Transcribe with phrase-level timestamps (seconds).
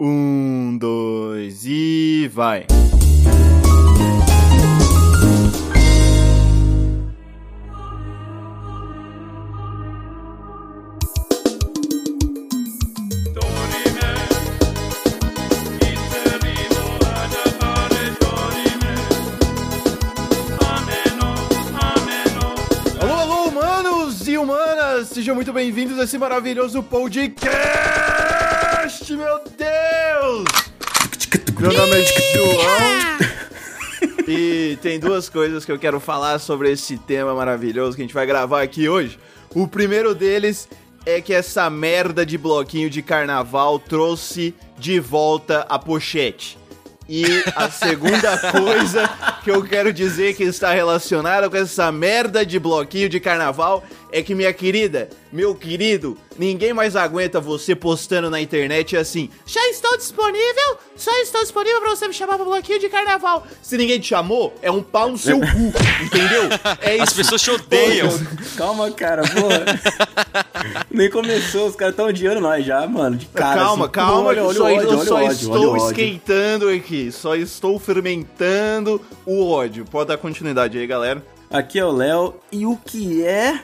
[0.00, 2.66] Um, dois e vai.
[23.00, 25.08] Alô, alô, humanos e humanas!
[25.08, 27.87] Sejam muito bem-vindos a esse maravilhoso podcast,
[29.16, 30.44] meu Deus!
[31.58, 32.04] Meu nome é
[32.34, 33.18] João.
[34.28, 38.14] E tem duas coisas que eu quero falar sobre esse tema maravilhoso que a gente
[38.14, 39.18] vai gravar aqui hoje.
[39.54, 40.68] O primeiro deles
[41.06, 46.58] é que essa merda de bloquinho de carnaval trouxe de volta a pochete.
[47.08, 47.24] E
[47.56, 49.08] a segunda coisa
[49.42, 54.22] que eu quero dizer que está relacionada com essa merda de bloquinho de carnaval é
[54.22, 59.96] que, minha querida, meu querido, ninguém mais aguenta você postando na internet assim: já estou
[59.96, 63.46] disponível, só estou disponível pra você me chamar pro bloquinho de carnaval.
[63.62, 65.46] Se ninguém te chamou, é um pau no seu cu,
[66.04, 66.44] entendeu?
[66.80, 67.02] É isso.
[67.04, 68.08] As pessoas te odeiam.
[68.56, 69.64] Calma, cara, porra.
[70.90, 73.16] Nem começou, os caras estão odiando nós já, mano.
[73.16, 73.60] De cara.
[73.60, 73.92] calma, assim.
[73.92, 75.86] calma, Olha, só, ódio, eu só ódio, estou ódio.
[75.88, 79.84] esquentando aqui, só estou fermentando o ódio.
[79.84, 81.22] Pode dar continuidade aí, galera.
[81.50, 82.34] Aqui é o Léo.
[82.52, 83.60] E o que é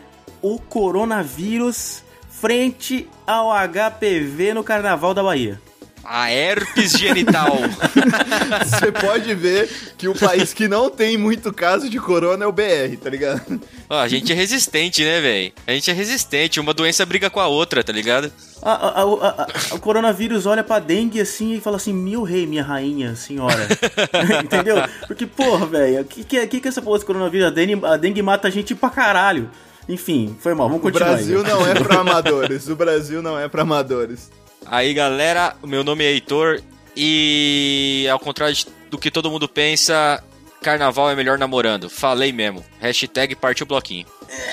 [0.46, 5.58] o coronavírus frente ao HPV no Carnaval da Bahia?
[6.04, 7.56] A herpes genital.
[8.68, 12.52] Você pode ver que o país que não tem muito caso de corona é o
[12.52, 13.58] BR, tá ligado?
[13.88, 15.52] Ó, a gente é resistente, né, velho?
[15.66, 16.60] A gente é resistente.
[16.60, 18.30] Uma doença briga com a outra, tá ligado?
[18.60, 22.62] A- a- a- o coronavírus olha pra dengue assim e fala assim: Meu rei, minha
[22.62, 23.66] rainha, senhora.
[24.44, 24.76] Entendeu?
[25.06, 27.46] Porque, porra, velho, o que, que, é- que que é essa porra desse coronavírus?
[27.46, 29.48] A dengue, a dengue mata a gente pra caralho.
[29.88, 31.10] Enfim, foi mal, vamos O continuar.
[31.14, 31.46] Brasil aí.
[31.50, 32.68] não é pra amadores.
[32.68, 34.30] O Brasil não é pra amadores.
[34.66, 36.60] Aí, galera, o meu nome é Heitor
[36.96, 38.56] e ao contrário
[38.90, 40.22] do que todo mundo pensa,
[40.62, 41.90] carnaval é melhor namorando.
[41.90, 42.64] Falei mesmo.
[42.80, 44.06] Hashtag partiu bloquinho.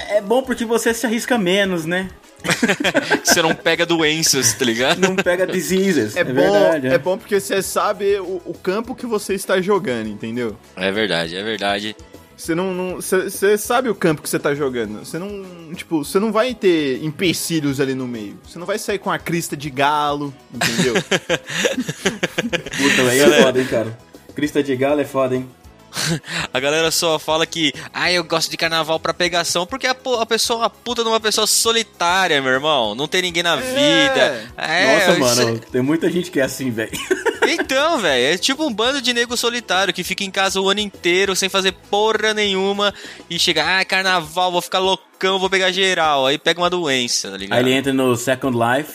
[0.09, 2.09] É bom porque você se arrisca menos, né?
[3.23, 4.99] Você não pega doenças, tá ligado?
[4.99, 6.15] Não pega diseases.
[6.15, 6.87] É, É, bom, verdade.
[6.87, 10.57] é bom porque você sabe o, o campo que você está jogando, entendeu?
[10.75, 11.95] É verdade, é verdade.
[12.41, 15.05] Você não, não você, você sabe o campo que você tá jogando.
[15.05, 18.35] Você não, tipo, você não vai ter empecilhos ali no meio.
[18.43, 20.95] Você não vai sair com a crista de galo, entendeu?
[21.05, 23.99] Puta, velho, é foda, hein, cara.
[24.33, 25.47] Crista de galo é foda, hein?
[26.51, 30.25] A galera só fala que, ah, eu gosto de carnaval pra pegação, porque a, a
[30.25, 32.95] pessoa é uma puta de uma pessoa solitária, meu irmão.
[32.95, 34.51] Não tem ninguém na vida.
[34.57, 36.91] É, Nossa, mano, tem muita gente que é assim, velho.
[37.53, 40.79] Então, velho, é tipo um bando de nego solitário que fica em casa o ano
[40.79, 42.93] inteiro sem fazer porra nenhuma
[43.29, 46.25] e chega, ah, carnaval, vou ficar loucão, vou pegar geral.
[46.27, 47.57] Aí pega uma doença, tá ligado?
[47.57, 48.93] Aí ele entra no Second Life,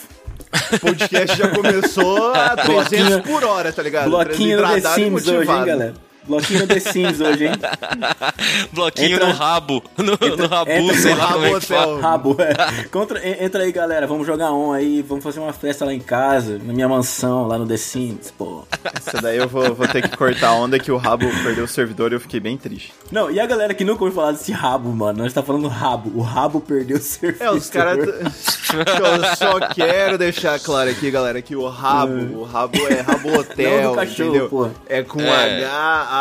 [0.73, 4.09] O podcast já começou a 300 Bloquinho- por hora, tá ligado?
[4.09, 5.93] bloquinho no The Sims hoje, hein, galera?
[6.27, 7.53] Bloquinho no The Sims hoje, hein?
[8.73, 10.03] Bloquinho Entra- no rabo, no,
[10.37, 11.87] no rabu, entra sei lá como é que rabo fala.
[11.93, 11.99] hotel.
[12.01, 12.83] Rabo, é.
[12.91, 14.07] Contra, en- entra aí, galera.
[14.07, 15.01] Vamos jogar on aí.
[15.01, 18.63] Vamos fazer uma festa lá em casa, na minha mansão, lá no The Sims, pô.
[18.93, 21.67] Essa daí eu vou, vou ter que cortar a onda que o rabo perdeu o
[21.67, 22.93] servidor e eu fiquei bem triste.
[23.11, 25.23] Não, e a galera que nunca ouviu falar desse rabo, mano?
[25.23, 26.11] Nós tá falando rabo.
[26.15, 27.43] O rabo perdeu o serviço.
[27.43, 27.97] É, os caras.
[28.67, 33.83] Eu só quero deixar claro aqui, galera, que o rabo, o rabo é rabo hotel,
[33.83, 34.49] Não do cachorro, entendeu?
[34.49, 34.69] pô.
[34.89, 35.59] É com É.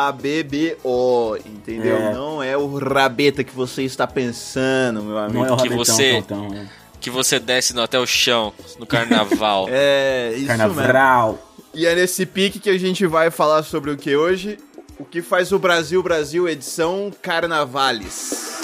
[0.08, 1.96] H-A-B-B-O, entendeu?
[1.96, 2.12] É.
[2.12, 5.38] Não é o rabeta que você está pensando, meu amigo.
[5.40, 6.66] Não é o que você- tão, tão, é.
[7.00, 9.66] Que você desce no, até o chão, no carnaval.
[9.70, 10.74] É, isso mesmo.
[10.74, 11.38] Carnaval.
[11.74, 14.58] E é nesse pique que a gente vai falar sobre o que hoje?
[14.98, 18.56] O que faz o Brasil Brasil edição Carnavales.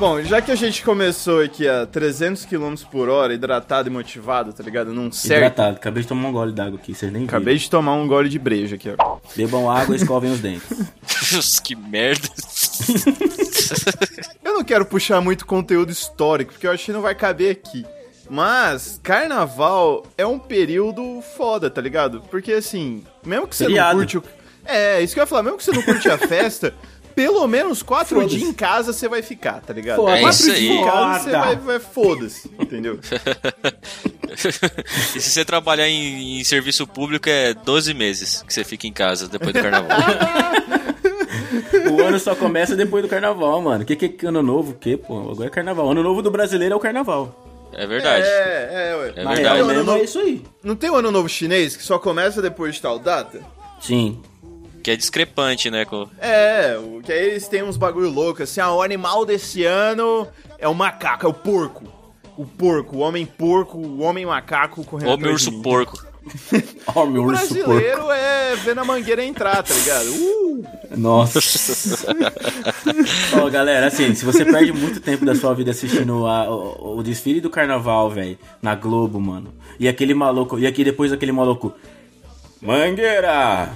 [0.00, 4.50] Bom, já que a gente começou aqui a 300 km por hora, hidratado e motivado,
[4.50, 4.94] tá ligado?
[4.94, 5.42] Num certo.
[5.42, 5.76] Hidratado.
[5.76, 7.36] Acabei de tomar um gole d'água aqui, vocês nem viram.
[7.36, 9.18] Acabei de tomar um gole de breja aqui, ó.
[9.36, 11.60] Bebam água e escovem os dentes.
[11.60, 12.26] que merda.
[14.42, 17.84] Eu não quero puxar muito conteúdo histórico, porque eu acho que não vai caber aqui.
[18.30, 22.22] Mas, carnaval é um período foda, tá ligado?
[22.30, 23.90] Porque assim, mesmo que você Feriado.
[23.90, 24.24] não curte o.
[24.64, 26.72] É, isso que eu ia falar, mesmo que você não curte a festa,
[27.20, 30.08] pelo menos quatro dias em casa você vai ficar, tá ligado?
[30.08, 32.98] É quatro isso dias em casa você vai, vai foda-se, entendeu?
[35.14, 38.92] e se você trabalhar em, em serviço público é 12 meses que você fica em
[38.92, 39.98] casa depois do carnaval.
[41.90, 43.84] O ano só começa depois do carnaval, mano.
[43.84, 44.72] Que que que ano novo?
[44.72, 45.30] O que, pô?
[45.30, 45.90] Agora é carnaval.
[45.90, 47.68] Ano novo do brasileiro é o carnaval.
[47.72, 48.24] É verdade.
[48.24, 49.08] É, é, ué.
[49.08, 49.42] É verdade.
[49.42, 50.42] real é isso aí.
[50.62, 53.40] Não tem o ano novo chinês que só começa depois de tal data?
[53.80, 54.20] Sim.
[54.82, 55.84] Que é discrepante, né?
[55.84, 56.08] Com...
[56.20, 60.26] É, que aí eles têm uns bagulho louco, assim, ah, o animal desse ano
[60.58, 61.84] é o macaco, é o porco.
[62.36, 65.62] O porco, o homem porco, o homem macaco correndo de urso mim.
[65.62, 66.08] porco.
[67.10, 67.64] Meu O urso porco.
[67.70, 70.08] brasileiro é ver na mangueira entrar, tá ligado?
[70.10, 70.64] Uh!
[70.96, 71.40] Nossa.
[73.42, 77.02] Ó, galera, assim, se você perde muito tempo da sua vida assistindo a- o, o
[77.02, 79.52] desfile do carnaval, velho, na Globo, mano.
[79.78, 81.72] E aquele maluco, e aqui depois aquele maluco.
[82.60, 83.70] Mangueira!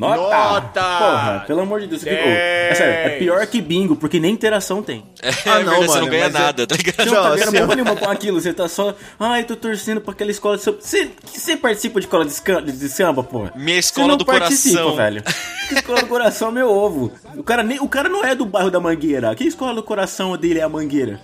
[0.00, 0.20] Nota!
[0.52, 0.80] Nota!
[0.80, 5.04] Porra, pelo amor de Deus, é sério, é pior que bingo, porque nem interação tem.
[5.22, 6.96] É, Ah, verdade, não, você mano, não ganha é- nada, tá ligado?
[6.96, 8.94] Você não, tá ganhando assim, porra nenhuma com aquilo, você tá só.
[9.18, 10.78] Ai, tô torcendo pra aquela escola de samba.
[10.80, 13.52] Você, você participa de escola de, scan- de samba, porra?
[13.54, 14.96] Minha Você escola não do participa, coração.
[14.96, 15.22] velho.
[15.70, 17.12] Que escola do coração é meu ovo.
[17.36, 19.32] O cara, nem, o cara não é do bairro da Mangueira.
[19.36, 21.20] Que escola do coração dele é a Mangueira?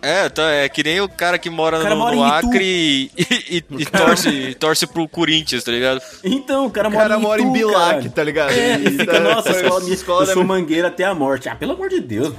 [0.00, 2.30] É, tá, é que nem o cara que mora cara no, mora no em.
[2.30, 3.10] Acre e,
[3.56, 6.00] e- e torce, torce pro Corinthians, tá ligado?
[6.22, 8.50] Então, o cara O mora cara em mora em Itu, Bilac, tá ligado?
[8.52, 11.14] É, e fica, tá- nossa, escola, minha, escola eu da sou minha- Mangueira até a
[11.14, 11.48] morte.
[11.48, 12.32] Ah, pelo amor de Deus.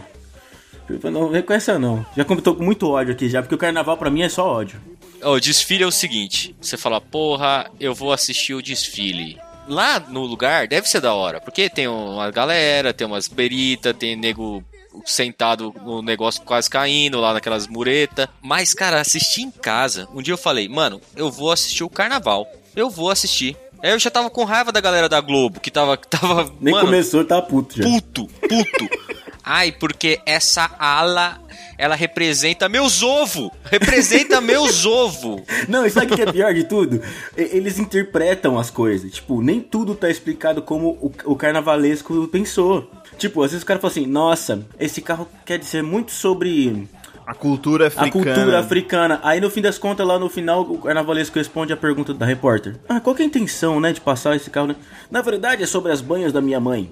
[1.04, 2.04] Não vem com essa não.
[2.18, 4.82] Já comentou com muito ódio aqui já, porque o carnaval pra mim é só ódio.
[5.22, 9.38] Ó, o desfile é o seguinte: você fala, porra, eu vou assistir o desfile.
[9.68, 14.16] Lá no lugar deve ser da hora, porque tem uma galera, tem umas beritas, tem
[14.16, 14.64] nego
[15.06, 18.28] sentado no negócio quase caindo lá naquelas muretas.
[18.42, 20.08] Mas, cara, assistir em casa.
[20.14, 22.48] Um dia eu falei, mano, eu vou assistir o carnaval.
[22.76, 23.58] Eu vou assistir.
[23.82, 25.96] Aí eu já tava com raiva da galera da Globo, que tava.
[25.96, 27.84] que tava Nem mano, começou, tá puto já.
[27.84, 28.90] puto, puto.
[29.52, 31.42] Ai, porque essa ala,
[31.76, 33.50] ela representa meus ovos.
[33.64, 35.42] Representa meus ovos.
[35.68, 37.02] Não, e sabe o que é pior de tudo?
[37.36, 39.12] Eles interpretam as coisas.
[39.12, 42.92] Tipo, nem tudo tá explicado como o, o carnavalesco pensou.
[43.20, 46.88] Tipo, às vezes o cara fala assim, nossa, esse carro quer dizer muito sobre
[47.28, 48.12] A cultura a africana.
[48.36, 49.20] cultura africana.
[49.24, 52.78] Aí no fim das contas, lá no final, o carnavalesco responde a pergunta da repórter.
[52.88, 54.68] Ah, qual que é a intenção, né, de passar esse carro?
[54.68, 54.76] né?
[55.12, 56.90] Na verdade, é sobre as banhas da minha mãe.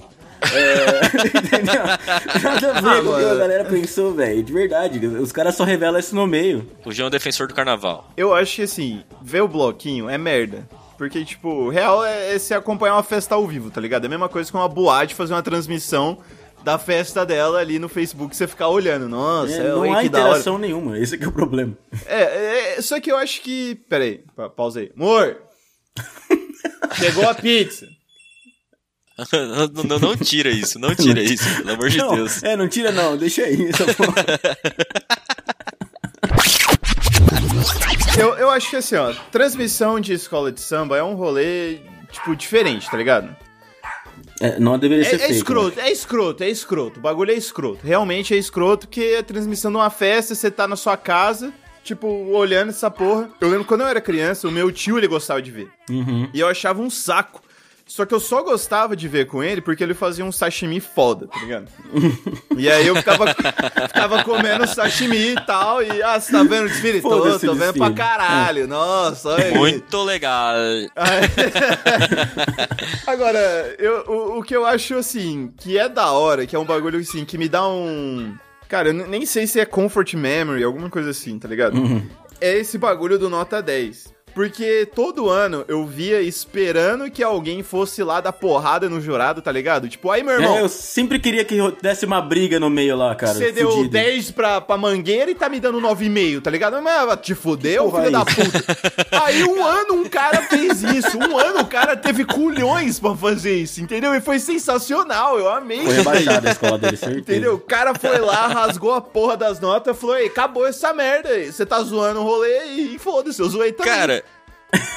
[0.54, 1.82] É, entendeu?
[2.44, 4.44] Nada a ver com o que a galera pensou, velho.
[4.44, 5.04] De verdade.
[5.08, 6.68] Os caras só revelam isso no meio.
[6.86, 8.12] O João é o defensor do carnaval.
[8.16, 10.68] Eu acho que assim, ver o bloquinho é merda.
[10.98, 14.04] Porque, tipo, o real é, é se acompanhar uma festa ao vivo, tá ligado?
[14.04, 16.18] É a mesma coisa que uma boate fazer uma transmissão
[16.64, 19.08] da festa dela ali no Facebook você ficar olhando.
[19.08, 20.30] Nossa, É, é, não há que da hora.
[20.30, 20.98] interação nenhuma.
[20.98, 21.78] Esse é que é o problema.
[22.06, 23.76] É, é, é, só que eu acho que.
[23.88, 24.92] Pera aí, pa- pausa aí.
[24.96, 25.38] Amor!
[26.96, 27.88] Chegou a pizza.
[29.74, 32.44] não, não- não tira isso, não tira isso, pelo amor de não, Deus.
[32.44, 33.70] É, não tira não, deixa aí.
[33.70, 34.14] essa porra.
[38.18, 41.80] Eu, eu acho que assim, ó, transmissão de escola de samba é um rolê,
[42.12, 43.36] tipo, diferente, tá ligado?
[44.40, 45.32] É, não deveria É, ser é feito.
[45.32, 45.38] né?
[45.38, 47.00] escroto, é escroto, é escroto.
[47.00, 47.80] O bagulho é escroto.
[47.86, 51.52] Realmente é escroto porque é transmissão de uma festa, você tá na sua casa,
[51.84, 53.30] tipo, olhando essa porra.
[53.42, 55.70] Eu lembro quando eu era criança, o meu tio ele gostava de ver.
[55.90, 56.30] Uhum.
[56.34, 57.42] E eu achava um saco.
[57.88, 61.28] Só que eu só gostava de ver com ele porque ele fazia um sashimi foda,
[61.28, 61.68] tá ligado?
[62.58, 63.26] e aí eu ficava,
[63.88, 65.82] ficava comendo sashimi e tal.
[65.82, 67.02] E, ah, você tá vendo o desfile?
[67.02, 67.94] Tô, tô vendo pra desfile.
[67.96, 68.68] caralho.
[68.68, 69.58] Nossa, olha aí.
[69.58, 70.56] Muito legal.
[73.08, 76.66] Agora, eu, o, o que eu acho, assim, que é da hora, que é um
[76.66, 78.36] bagulho, assim, que me dá um...
[78.68, 81.78] Cara, eu nem sei se é comfort memory, alguma coisa assim, tá ligado?
[82.42, 84.17] É esse bagulho do nota 10.
[84.38, 89.52] Porque todo ano eu via esperando que alguém fosse lá dar porrada no jurado, tá
[89.52, 89.90] ligado?
[89.90, 93.16] Tipo, aí, meu irmão, É, eu sempre queria que desse uma briga no meio lá,
[93.16, 93.34] cara.
[93.34, 93.90] você deu fudido.
[93.90, 96.80] 10 pra, pra mangueira e tá me dando 9,5, tá ligado?
[96.84, 98.64] Mas te fudeu, filho é da puta.
[99.24, 101.18] Aí um ano um cara fez isso.
[101.18, 104.14] Um ano o cara teve culhões pra fazer isso, entendeu?
[104.14, 107.20] E foi sensacional, eu amei Foi rebaixada a escola dele, certeza.
[107.22, 107.56] Entendeu?
[107.56, 111.30] O cara foi lá, rasgou a porra das notas e falou: Ei, acabou essa merda
[111.30, 111.52] aí.
[111.52, 113.92] Você tá zoando o rolê e foda-se, eu zoei também.
[113.92, 114.27] Cara,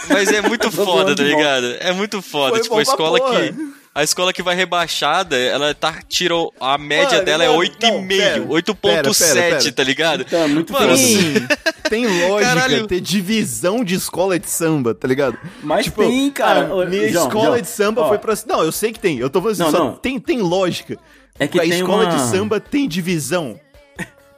[0.09, 1.77] mas é muito foda, tá ligado?
[1.81, 2.55] É muito foda.
[2.55, 3.41] Foi tipo, a escola porra.
[3.53, 3.81] que.
[3.93, 5.99] A escola que vai rebaixada, ela tá.
[6.09, 6.55] Tirou.
[6.61, 9.73] A média Mano, dela mano, é não, pera, 8,5, pera, 8,7, pera, pera.
[9.73, 10.25] tá ligado?
[10.25, 10.95] Tá muito Mano.
[10.97, 11.49] Tem,
[11.91, 12.87] tem lógica Caralho.
[12.87, 15.37] ter divisão de escola de samba, tá ligado?
[15.61, 16.69] Mas tem, cara.
[16.71, 18.35] ah, Ô, minha João, escola João, de samba ó, foi pra.
[18.47, 19.19] Não, eu sei que tem.
[19.19, 19.97] Eu tô falando assim, Não, só não.
[19.97, 20.97] Tem, tem lógica.
[21.37, 23.59] É que a tem escola uma- de samba tem divisão.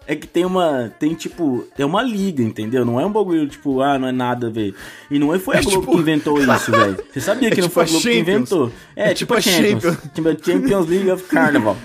[0.06, 0.92] É que tem uma.
[0.98, 1.66] Tem tipo.
[1.78, 2.84] É uma liga, entendeu?
[2.84, 4.74] Não é um bagulho, tipo, ah, não é nada, velho.
[5.10, 6.96] E não é- foi a É Globo tipo- que inventou isso, velho.
[7.12, 8.72] Você sabia que É não tipo foi a Globo que inventou?
[8.96, 9.82] É, É tipo tipo a Champions.
[9.82, 10.12] Champions.
[10.14, 11.76] Tipo Champions League of Carnival.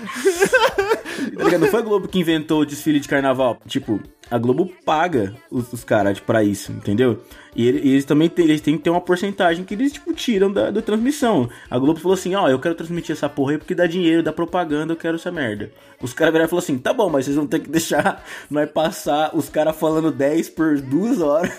[1.36, 1.58] Tá?
[1.58, 3.58] Não foi a Globo que inventou o desfile de carnaval.
[3.66, 7.22] Tipo, a Globo paga os, os caras pra isso, entendeu?
[7.56, 10.12] E ele- e eles também têm, eles têm que ter uma porcentagem que eles, tipo,
[10.12, 11.48] tiram da, da transmissão.
[11.70, 14.32] A Globo falou assim, ó, eu quero transmitir essa porra aí porque dá dinheiro, dá
[14.32, 15.70] propaganda, eu quero essa merda.
[16.00, 18.70] Os caras viraram e falaram assim, tá bom, mas vocês vão ter que deixar nós
[18.70, 21.50] passar os caras falando 10 por duas horas.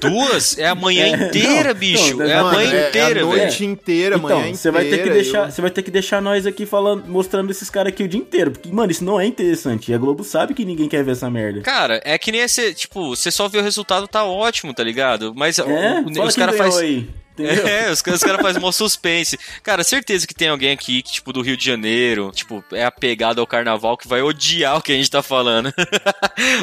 [0.00, 0.58] Duas?
[0.58, 2.16] É a manhã É, inteira, não, bicho.
[2.16, 3.26] não, é a mano, manhã é, inteira, é a velho.
[3.26, 5.90] noite inteira, então, manhã você vai ter que inteira, deixar, eu- você vai ter que
[5.90, 9.18] deixar nós aqui falando, mostrando esses caras aqui o dia inteiro, porque mano, isso não
[9.18, 9.90] é interessante.
[9.90, 11.60] E a Globo sabe que ninguém quer ver essa merda.
[11.62, 15.32] Cara, é que nem esse, tipo, você só vê o resultado, tá ótimo, tá ligado?
[15.34, 16.80] Mas É, o- os caras fazem.
[16.88, 16.96] aí.
[16.98, 17.16] Entendeu?
[17.68, 19.38] É, os, caras- os caras fazem mó suspense.
[19.62, 23.40] Cara, certeza que tem alguém aqui, que, tipo, do Rio de Janeiro, tipo, é apegado
[23.42, 25.66] ao carnaval, que vai odiar o que a gente tá falando.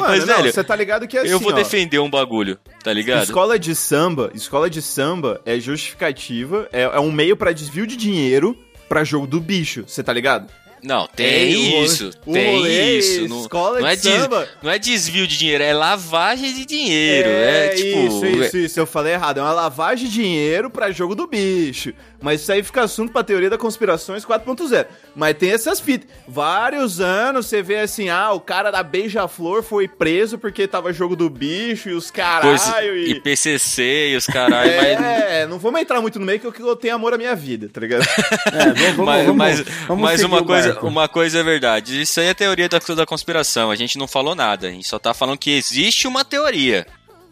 [0.00, 2.58] Mas, não, velho, você tá ligado que é assim, eu vou ó, defender um bagulho,
[2.82, 3.22] tá ligado?
[3.22, 7.94] Escola de samba, escola de samba é justificativa, é, é um meio pra desvio de
[7.96, 10.50] dinheiro pra jogo do bicho, você tá ligado?
[10.84, 13.26] Não, tem É, isso, o tem rolê é isso.
[13.26, 14.48] Não, escola não de é des- samba.
[14.62, 17.28] não é desvio de dinheiro, é lavagem de dinheiro.
[17.30, 17.98] É, tipo.
[18.06, 21.94] isso, isso, isso, eu falei errado, é uma lavagem de dinheiro pra jogo do bicho.
[22.24, 24.86] Mas isso aí fica assunto pra teoria da conspirações 4.0.
[25.14, 26.08] Mas tem essas fitas.
[26.26, 31.14] Vários anos você vê assim, ah, o cara da Beija-Flor foi preso porque tava jogo
[31.14, 33.10] do bicho e os caralho e...
[33.10, 36.74] e PCC e os caralho, mas É, não vamos entrar muito no meio que eu,
[36.74, 38.06] tenho amor à minha vida, tá ligado?
[38.54, 40.86] É, vamos, vamos, mas, vamos, mas, vamos mas uma, coisa, barco.
[40.86, 42.00] uma coisa é verdade.
[42.00, 43.70] Isso aí é teoria da, da conspiração.
[43.70, 44.68] A gente não falou nada.
[44.68, 46.86] A gente só tá falando que existe uma teoria.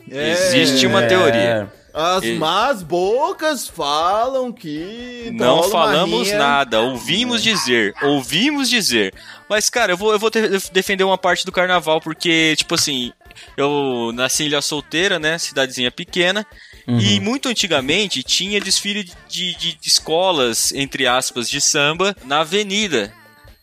[0.07, 1.07] Existe uma É.
[1.07, 1.73] teoria.
[1.95, 5.31] As E- más bocas falam que.
[5.35, 9.13] Não falamos nada, ouvimos dizer, ouvimos dizer.
[9.49, 13.13] Mas, cara, eu vou, eu vou te- defender uma parte do carnaval, porque, tipo assim,
[13.57, 15.37] eu nasci em Ilha Solteira, né?
[15.39, 16.47] Cidadezinha pequena.
[16.89, 23.13] E muito antigamente tinha desfile de, de- de escolas, entre aspas, de samba na avenida.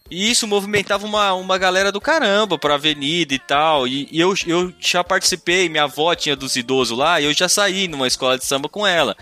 [0.09, 3.87] E isso movimentava uma, uma galera do caramba pra avenida e tal.
[3.87, 7.47] E, e eu, eu já participei, minha avó tinha dos idosos lá, e eu já
[7.47, 9.15] saí numa escola de samba com ela.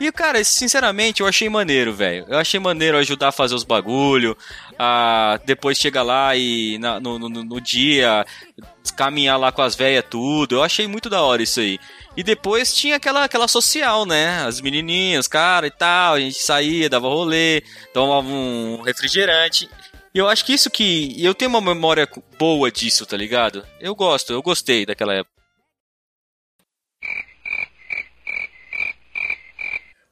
[0.00, 2.24] E, cara, sinceramente, eu achei maneiro, velho.
[2.26, 4.34] Eu achei maneiro ajudar a fazer os bagulho,
[4.78, 8.24] a depois chegar lá e na- no, no, no dia
[8.96, 10.54] caminhar lá com as velhas tudo.
[10.54, 11.78] Eu achei muito da hora isso aí.
[12.16, 14.42] E depois tinha aquela, aquela social, né?
[14.46, 16.14] As menininhas, cara e tal.
[16.14, 19.68] A gente saía, dava rolê, tomava um refrigerante.
[20.14, 21.14] E eu acho que isso que.
[21.24, 23.64] Eu tenho uma memória boa disso, tá ligado?
[23.80, 25.34] Eu gosto, eu gostei daquela época.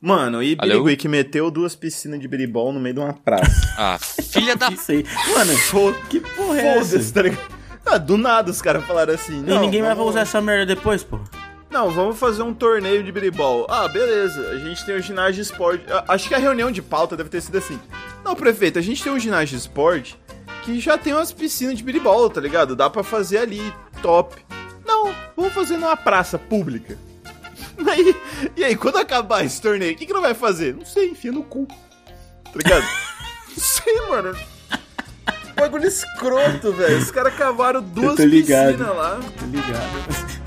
[0.01, 0.55] Mano, e?
[0.55, 3.69] Birigui que meteu duas piscinas de biribol no meio de uma praça.
[3.81, 4.69] Ah, filha da.
[4.89, 5.05] Aí.
[5.35, 5.53] Mano,
[6.09, 7.13] que porra é essa?
[7.13, 7.59] tá ligado?
[7.87, 9.39] Ah, do nada os caras falaram assim.
[9.39, 11.19] E Não, ninguém mais vai vamos- usar essa merda depois, pô.
[11.71, 13.67] Não, vamos fazer um torneio de biribol.
[13.71, 14.51] Ah, beleza.
[14.51, 15.85] A gente tem o ginásio de esporte.
[15.91, 17.79] Ah, Acho que a reunião de pauta deve ter sido assim.
[18.29, 20.21] Não, prefeito, a gente tem um ginásio de esporte
[20.63, 22.77] que já tem umas piscinas de biribol, tá ligado?
[22.77, 24.37] Dá pra fazer ali, top.
[24.87, 26.99] Não, vamos fazer numa praça pública.
[27.89, 28.15] Aí,
[28.55, 30.75] e aí, quando acabar esse torneio, o que, que não vai fazer?
[30.75, 31.67] Não sei, enfia no cu.
[31.67, 32.85] Tá ligado?
[33.49, 34.37] Não sei, mano.
[35.55, 36.99] Bagulho escroto, velho.
[36.99, 39.21] Os caras cavaram duas tô piscinas lá.
[39.39, 40.38] Tá ligado?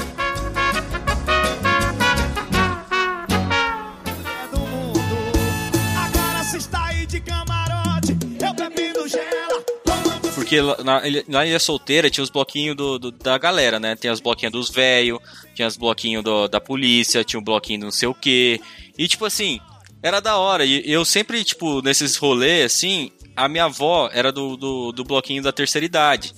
[10.52, 13.96] Porque lá na, ilha- na Ilha Solteira tinha os bloquinhos do, do- da galera, né?
[13.96, 15.18] Tem os bloquinhos dos velhos,
[15.56, 18.60] tinha os bloquinhos do- da polícia, tinha um bloquinho do não sei o quê.
[18.98, 19.62] E tipo assim,
[20.04, 20.66] era da hora.
[20.66, 25.42] E eu sempre, tipo, nesses rolês, assim, a minha avó era do, do, do bloquinho
[25.42, 26.34] da terceira idade.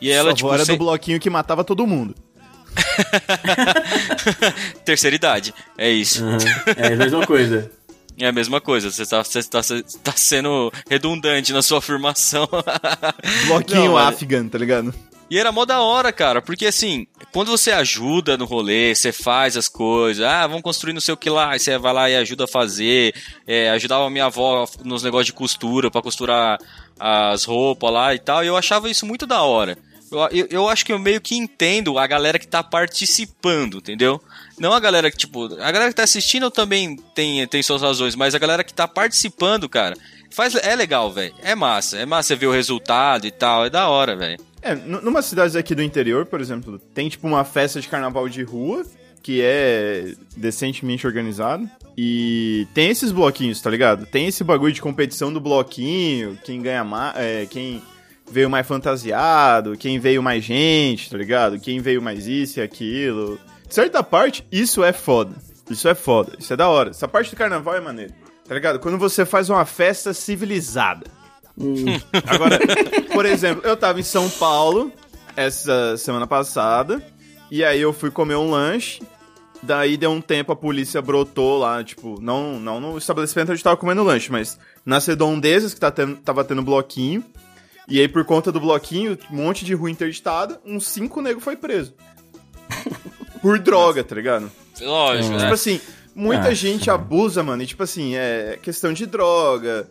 [0.00, 2.12] E ela, Sua tipo, avó era sem- do bloquinho que matava todo mundo.
[4.84, 5.54] terceira idade.
[5.78, 6.24] É isso.
[6.24, 6.38] Uhum.
[6.76, 7.70] É a mesma coisa.
[8.18, 8.90] É a mesma coisa.
[8.90, 12.48] Você tá, você tá, você tá sendo redundante na sua afirmação.
[13.46, 14.94] Bloquinho Não, Afghan, tá ligado?
[15.30, 19.56] E era mó da hora, cara, porque assim, quando você ajuda no rolê, você faz
[19.56, 22.16] as coisas, ah, vamos construir não sei o que lá, aí você vai lá e
[22.16, 23.14] ajuda a fazer,
[23.46, 26.58] é, ajudava a minha avó nos negócios de costura, pra costurar
[27.00, 29.78] as roupas lá e tal, e eu achava isso muito da hora.
[30.30, 34.20] Eu, eu, acho que eu meio que entendo a galera que tá participando, entendeu?
[34.58, 38.14] Não a galera que, tipo, a galera que tá assistindo também tem, tem suas razões,
[38.14, 39.96] mas a galera que tá participando, cara,
[40.30, 41.34] faz, é legal, velho.
[41.42, 44.38] É massa, é massa ver o resultado e tal, é da hora, velho.
[44.62, 48.42] É, numa cidade aqui do interior, por exemplo, tem tipo uma festa de carnaval de
[48.42, 48.84] rua,
[49.22, 51.68] que é decentemente organizado.
[51.96, 54.04] E tem esses bloquinhos, tá ligado?
[54.06, 57.14] Tem esse bagulho de competição do bloquinho, quem ganha mais.
[57.50, 57.82] quem
[58.30, 61.58] veio mais fantasiado, quem veio mais gente, tá ligado?
[61.60, 63.38] Quem veio mais isso e aquilo.
[63.68, 65.34] De certa parte, isso é foda.
[65.68, 66.32] Isso é foda.
[66.38, 66.90] Isso é da hora.
[66.90, 68.12] Essa parte do carnaval é maneiro.
[68.46, 68.78] Tá ligado?
[68.78, 71.06] Quando você faz uma festa civilizada.
[72.26, 72.58] Agora,
[73.12, 74.92] por exemplo, eu tava em São Paulo
[75.36, 77.00] essa semana passada
[77.50, 79.00] E aí eu fui comer um lanche.
[79.62, 83.78] Daí deu um tempo, a polícia brotou lá, tipo, não, não no estabelecimento onde tava
[83.78, 87.24] comendo lanche, mas nas redondezas que tá tendo, tava tendo bloquinho.
[87.88, 91.56] E aí, por conta do bloquinho, um monte de rua interditada, uns cinco negros foi
[91.56, 91.94] preso.
[93.42, 94.50] por droga, tá ligado?
[94.80, 95.40] Lógico, né?
[95.40, 95.80] Tipo assim,
[96.14, 96.90] muita Ah, gente sim.
[96.90, 97.62] abusa, mano.
[97.62, 99.88] E tipo assim, é questão de droga.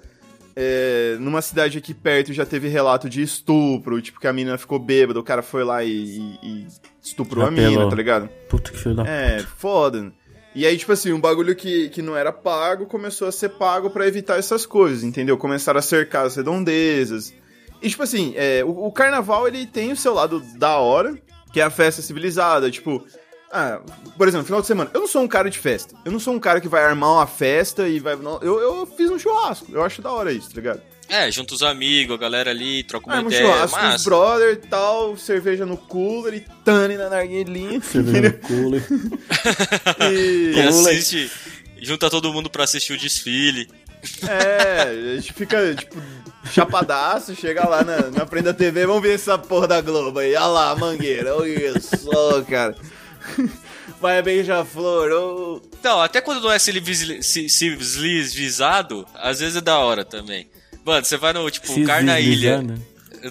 [0.56, 4.78] É, numa cidade aqui perto já teve relato de estupro, tipo, que a menina ficou
[4.78, 6.68] bêbada, o cara foi lá e, e- e
[7.02, 8.30] estuprou a menina, tá ligado?
[8.50, 10.14] Puta que filho da É, foda.
[10.54, 13.90] E aí, tipo assim, um bagulho que, que não era pago começou a ser pago
[13.90, 15.36] pra evitar essas coisas, entendeu?
[15.40, 17.34] Começaram a cercar as redondezas.
[17.84, 21.16] E, tipo assim, é, o, o carnaval, ele tem o seu lado da hora,
[21.52, 23.06] que é a festa civilizada, tipo...
[23.52, 23.82] Ah,
[24.18, 25.94] por exemplo, final de semana, eu não sou um cara de festa.
[26.04, 28.16] Eu não sou um cara que vai armar uma festa e vai...
[28.16, 30.82] não, eu, eu fiz um churrasco, eu acho da hora isso, tá ligado?
[31.10, 33.46] É, junta os amigos, a galera ali, troca uma um ideia.
[33.46, 37.82] churrasco com os brother e tal, cerveja no cooler e tane na narguilinha.
[37.82, 38.82] Cerveja no culo.
[40.12, 40.54] E...
[40.56, 41.30] e assiste,
[41.82, 43.68] junta todo mundo pra assistir o desfile.
[44.28, 46.02] É, a gente fica, tipo,
[46.52, 50.36] chapadaço, chega lá na, na frente da TV, vamos ver essa porra da Globo aí.
[50.36, 52.76] Olha lá, mangueira, olha só, cara.
[54.02, 55.62] Vai beija-flor, ô.
[55.82, 60.48] Não, até quando não é civilizado, civilizado, às vezes é da hora também.
[60.86, 62.62] Mano, você vai no, tipo, Carna Ilha.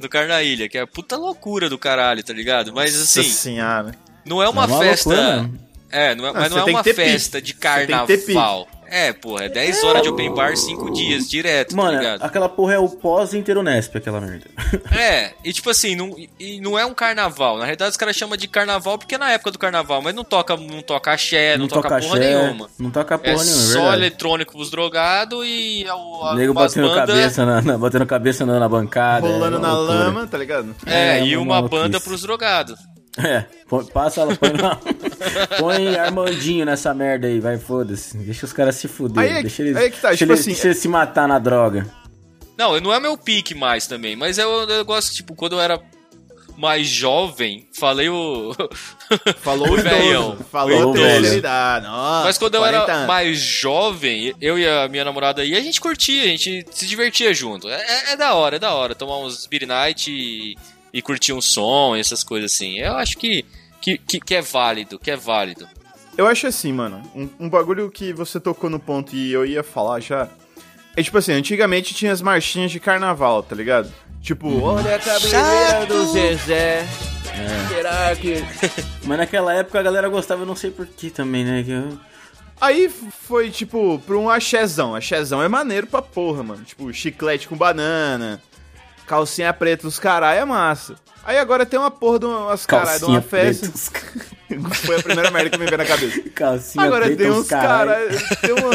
[0.00, 2.72] No Carna Ilha, que é a puta loucura do caralho, tá ligado?
[2.72, 3.94] Mas Nossa assim, senhora.
[4.24, 5.08] não é uma, É uma festa.
[5.10, 5.50] loucura
[5.90, 8.32] é, não é, mas você não é uma festa de Você tem que ter pique.
[8.32, 8.68] carnaval.
[8.94, 12.22] É, porra, é 10 horas de open bar, 5 dias, direto, tá Mano, ligado?
[12.22, 14.44] aquela porra é o pós-Interunesp, aquela merda.
[14.94, 17.56] É, e tipo assim, não, e não é um carnaval.
[17.56, 20.22] Na realidade, os caras chamam de carnaval porque é na época do carnaval, mas não
[20.24, 22.68] toca, não toca axé, não, toca, porra axé, nenhuma.
[22.78, 23.96] Não toca porra É nenhuma, é só verdade.
[23.96, 28.44] eletrônico pros drogados e a, a, O nego batendo banda- cabeça na, na- batendo cabeça
[28.46, 29.26] na, na bancada.
[29.26, 29.98] Rolando é na loucura.
[29.98, 30.74] lama, tá ligado?
[30.86, 32.78] É, É, e uma uma banda pros drogados.
[33.18, 34.80] É, põe- passa ela, põe lá.
[35.58, 38.16] põe Armandinho nessa merda aí, vai, foda-se.
[38.16, 39.22] Deixa os caras se fuder.
[39.22, 41.28] Aí é- deixa eles, aí é que tá, deixa tipo eles assim, se, se matar
[41.28, 41.86] na droga.
[42.56, 45.80] Não, não é meu pique mais também, mas eu, eu gosto, tipo, quando eu era
[46.56, 48.54] mais jovem, falei o.
[49.40, 50.36] Falou O velhão.
[50.50, 51.42] falou o velho.
[52.24, 53.06] Mas quando eu 40 era anos.
[53.06, 57.32] mais jovem, eu e a minha namorada aí, a gente curtia, a gente se divertia
[57.34, 57.68] junto.
[57.68, 58.94] É, é- é da hora, é da hora.
[58.94, 60.56] Tomar uns beer night e,
[60.92, 62.78] e curtir um som, essas coisas assim.
[62.78, 63.44] Eu acho que,
[63.80, 65.66] que, que, que é válido, que é válido.
[66.16, 69.62] Eu acho assim, mano, um, um bagulho que você tocou no ponto e eu ia
[69.62, 70.28] falar já.
[70.94, 73.90] É tipo assim, antigamente tinha as marchinhas de carnaval, tá ligado?
[74.20, 76.86] Tipo, olha a cabeleira do Zezé.
[77.68, 78.34] Será que.
[79.04, 81.62] Mas naquela época a galera gostava, eu não sei porquê também, né?
[81.62, 81.98] Que eu-
[82.60, 84.94] Aí foi, tipo, pra um axézão.
[84.94, 86.62] Axézão é maneiro pra porra, mano.
[86.62, 88.40] Tipo, chiclete com banana,
[89.12, 90.94] calcinha preta dos caralho é massa.
[91.22, 93.68] Aí agora tem uma porra de umas caralho de uma Calcinha festa.
[93.68, 96.22] preta, os Foi a primeira merda que me veio na cabeça.
[96.34, 98.08] Calcinha Agora preta, tem os uns caralho.
[98.40, 98.70] Tem uma...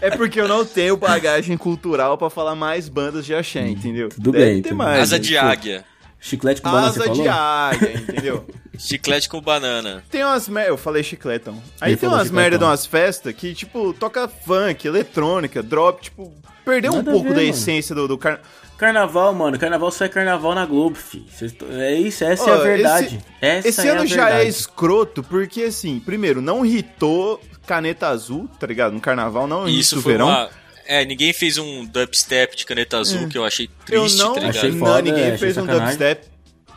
[0.00, 4.08] é porque eu não tenho bagagem cultural pra falar mais bandas de axé, entendeu?
[4.08, 5.00] tudo Deve bem, ter tudo mais.
[5.02, 5.84] Asa gente, de águia,
[6.20, 7.22] Chiclete com banana, você Asa falou?
[7.22, 8.46] de águia, entendeu?
[8.78, 10.02] chiclete com banana.
[10.10, 10.70] Tem umas merda.
[10.70, 11.62] Eu falei chicletão.
[11.80, 16.32] Aí Ele tem umas merda de umas festas que, tipo, toca funk, eletrônica, drop, tipo,
[16.64, 17.50] perdeu Nada um pouco ver, da mano.
[17.50, 18.40] essência do, do car...
[18.76, 19.58] Carnaval, mano.
[19.58, 21.24] Carnaval só é carnaval na Globo, fi.
[21.70, 23.18] É isso, essa é Ó, a verdade.
[23.40, 24.44] Essa Esse é ano a já verdade.
[24.44, 28.92] é escroto, porque assim, primeiro, não hitou caneta azul, tá ligado?
[28.92, 30.28] No carnaval, não Isso no foi verão.
[30.28, 30.50] uma.
[30.86, 34.40] É, ninguém fez um dubstep de caneta azul que eu achei Eu triste, não, tá
[34.40, 34.56] ligado?
[34.56, 35.86] Achei não, foda, ninguém é, achei fez um sacanagem.
[35.98, 36.26] dubstep.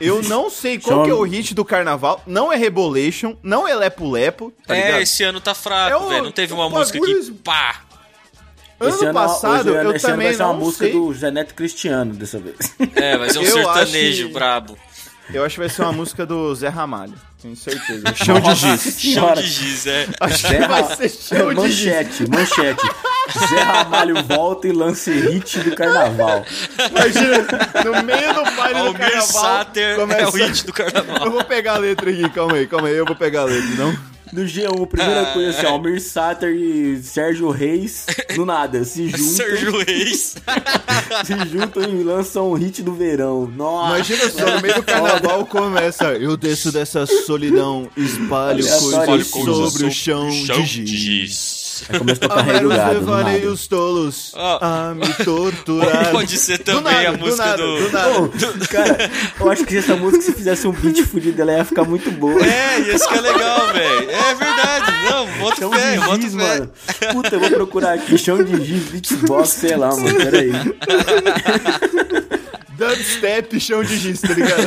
[0.02, 2.24] Eu não sei qual Chama- que é o hit do carnaval.
[2.26, 5.02] Não é Rebolation, não é Lepo Lepo, tá é, ligado?
[5.02, 6.24] esse ano tá fraco, É o- velho.
[6.24, 7.82] Não teve uma música bagulho- que pá!
[8.80, 10.94] Ano Esse passado, hoje, eu esse ano também vai ser uma não música sei.
[10.94, 12.56] do Zé Neto Cristiano dessa vez.
[12.96, 14.78] É, mas é um Eu sertanejo acho brabo.
[15.34, 17.14] Eu acho que vai ser uma música do Zé Ramalho.
[17.42, 18.04] Tenho certeza.
[18.16, 19.00] Chão de giz.
[19.02, 20.08] Chão de giz, é.
[20.22, 21.86] Acho que vai ser chão de giz.
[21.94, 22.90] manchete, manchete.
[23.50, 26.46] Zé Ramalho volta e lança hit do carnaval.
[26.90, 27.48] Imagina,
[27.86, 29.22] no meio do baile do carnaval.
[29.22, 30.30] Sater é começa...
[30.30, 31.26] o hit do carnaval.
[31.26, 33.70] Eu vou pegar a letra aqui, calma aí, calma aí, eu vou pegar a letra,
[33.78, 34.10] não?
[34.32, 35.34] No G1, primeira Ah.
[35.34, 40.36] coisa assim, Almir Sater e Sérgio Reis, do nada, se juntam, Sérgio Reis.
[41.26, 43.48] se juntam e lançam um hit do verão.
[43.48, 43.96] Nossa!
[43.96, 46.14] Imagina só, no meio do carnaval começa.
[46.14, 51.59] Eu desço dessa solidão, espalho coisas sobre o chão chão de giz.
[51.88, 54.90] Aí começa a tocar A Rei do Gado, do devaneios tolos Ah.
[54.90, 56.10] a me torturar.
[56.12, 57.78] Pode ser Do também nada, a música nada, do.
[57.80, 58.20] do nada.
[58.20, 58.30] Ô,
[58.70, 61.84] cara, eu acho que se essa música, se fizesse um beat fudido, ela ia ficar
[61.84, 62.42] muito boa.
[62.44, 64.10] É, e esse que é legal, velho.
[64.12, 64.92] É verdade.
[65.10, 66.38] Não, bota Chão fé, de bota giz, fé.
[66.38, 66.72] mano.
[67.14, 68.18] Puta, eu vou procurar aqui.
[68.18, 70.16] Chão de giz, beatbox, sei lá, mano.
[70.16, 70.52] Peraí.
[72.78, 74.62] Dubstep, chão de giz, tá ligado?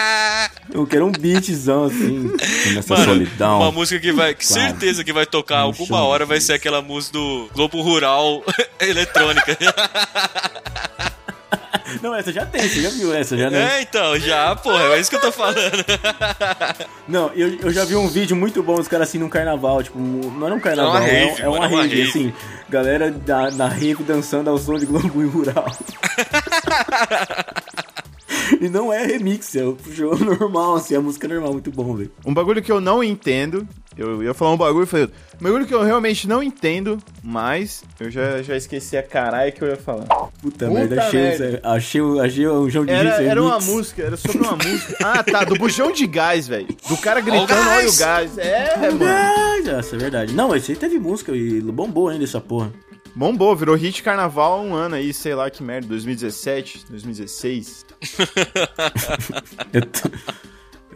[0.72, 2.32] Eu quero um beatzão assim,
[2.74, 3.60] nessa Mano, solidão.
[3.60, 4.34] uma música que vai.
[4.34, 4.62] Que Claro.
[4.62, 8.42] certeza que vai tocar No alguma hora vai ser aquela música do Globo Rural
[8.80, 9.56] eletrônica.
[12.02, 13.78] Não, essa já tem, você já viu essa, já né?
[13.78, 15.84] é, então, já, porra, é isso que eu tô falando.
[17.08, 19.96] Não, eu, eu já vi um vídeo muito bom dos caras assim num carnaval, tipo,
[19.98, 22.08] não era um carnaval, É uma é, rave, é uma mano, é uma rave, rave.
[22.10, 22.32] assim,
[22.68, 25.66] galera da, na rave dançando ao som de Globo Rural.
[28.60, 32.10] e não é remix, é o show normal, assim, a música normal, muito bom, velho.
[32.24, 33.66] Um bagulho que eu não entendo.
[33.96, 35.08] Eu ia falar um bagulho e falei.
[35.40, 39.62] Um bagulho que eu realmente não entendo, mas eu já, já esqueci a caralho que
[39.62, 40.04] eu ia falar.
[40.04, 41.60] Puta, Puta merda, achei, merda.
[41.64, 44.96] achei, achei um jogo de Era, era uma música, era sobre uma música.
[45.02, 46.68] Ah, tá, do bujão de gás, velho.
[46.88, 48.34] Do cara gritando, Ó o olha o gás.
[48.34, 48.38] gás.
[48.38, 48.98] É, mano.
[48.98, 50.34] Verdade, essa é verdade.
[50.34, 52.70] Não, esse aí teve música e bombou ainda essa porra.
[53.14, 57.85] Bombou, virou hit carnaval há um ano aí, sei lá que merda, 2017, 2016.
[59.72, 60.10] Eu tô,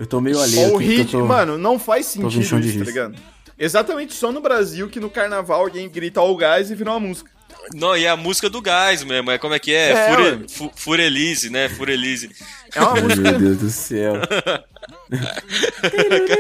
[0.01, 0.39] eu tô meio.
[0.39, 3.15] Ou o hit, tô- mano, não faz sentido isso, tá ligado?
[3.59, 7.31] Exatamente só no Brasil que no carnaval alguém grita o gás e vira uma música.
[7.75, 9.91] Não, e é a música do gás mesmo, é como é que é?
[9.91, 10.49] É, Fure, mano.
[10.49, 11.69] fu, Furelise, né?
[11.69, 12.31] Furelise.
[12.75, 14.15] É uma música Meu Deus do céu.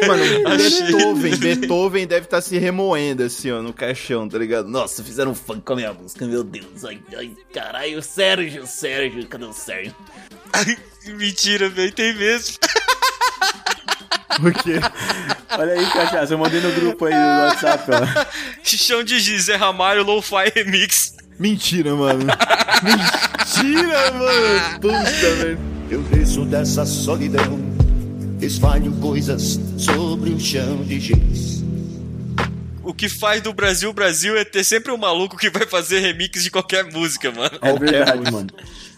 [0.06, 4.68] Mano, Beethoven, Beethoven deve estar se remoendo assim, ó, no caixão, tá ligado?
[4.68, 6.84] Nossa, fizeram um funk com a minha música, meu Deus.
[6.84, 9.94] Ai, ai, caralho, Sérgio, Sérgio, cadê o Sérgio?
[10.52, 12.56] Ai, Mentira, velho, tem mesmo.
[14.40, 14.76] Por quê?
[15.58, 18.26] Olha aí, cachaça, eu mandei no grupo aí no WhatsApp, ó.
[18.64, 21.14] Chão de giz, Zé Ramalho, Lo-Fi Remix.
[21.38, 22.24] Mentira, mano.
[22.82, 24.80] Mentira, mano.
[24.80, 25.58] Puta, velho.
[25.90, 27.58] Eu desço dessa solidão,
[28.42, 31.60] espalho coisas sobre o chão de giz.
[32.82, 36.42] O que faz do Brasil Brasil é ter sempre um maluco que vai fazer remix
[36.42, 37.56] de qualquer música, mano.
[37.60, 38.48] É verdade, mano.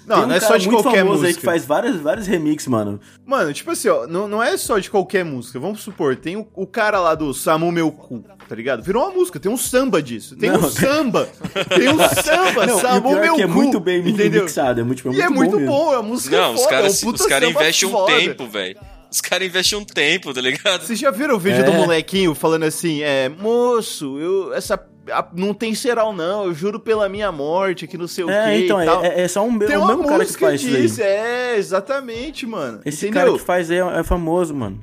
[0.06, 1.26] Não, Tem um não é cara só de muito qualquer música.
[1.28, 3.00] aí que faz vários, vários remix, mano.
[3.24, 5.60] Mano, tipo assim, ó, não, não é só de qualquer música.
[5.60, 8.82] Vamos supor, tem o, o cara lá do Samu Meu Cu, tá ligado?
[8.82, 10.34] Virou uma música, tem um samba disso.
[10.36, 11.28] Tem Não, um samba.
[11.76, 13.52] Tem um samba, Não, e o Samu é Meu que é Cu.
[13.52, 14.42] muito bem entendeu?
[14.44, 15.72] mixado, é muito, é E é muito mesmo.
[15.72, 18.12] bom, a música Não, é os foda, caras é um os cara investem um foda.
[18.16, 18.76] tempo, velho.
[19.12, 20.82] Os caras investem um tempo, tá ligado?
[20.86, 21.64] Vocês já viram o vídeo É.
[21.64, 24.74] do molequinho falando assim, é, moço, eu, essa,
[25.10, 28.56] a- não tem ceral não, eu juro pela minha morte, que não sei o É,
[28.58, 31.02] que então, é, é- é só um, Tem o uma mesmo cara que faz isso
[31.02, 31.06] aí.
[31.06, 32.80] é, exatamente, mano.
[32.86, 33.26] Esse Entendeu?
[33.26, 34.80] cara que faz aí é, é famoso, mano.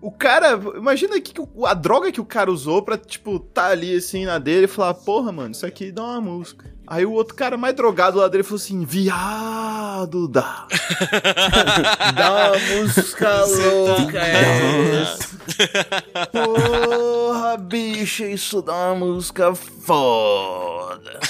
[0.00, 3.94] O cara, imagina que, o- a droga que o cara usou pra, tipo, tá ali
[3.94, 6.74] assim na dele e falar, porra, mano, isso aqui dá uma música.
[6.86, 10.66] Aí o outro cara mais drogado lá dele falou assim, viado, dá.
[12.14, 15.04] dá uma música louca, é.
[16.32, 21.20] Porra, bicho, isso dá uma música foda.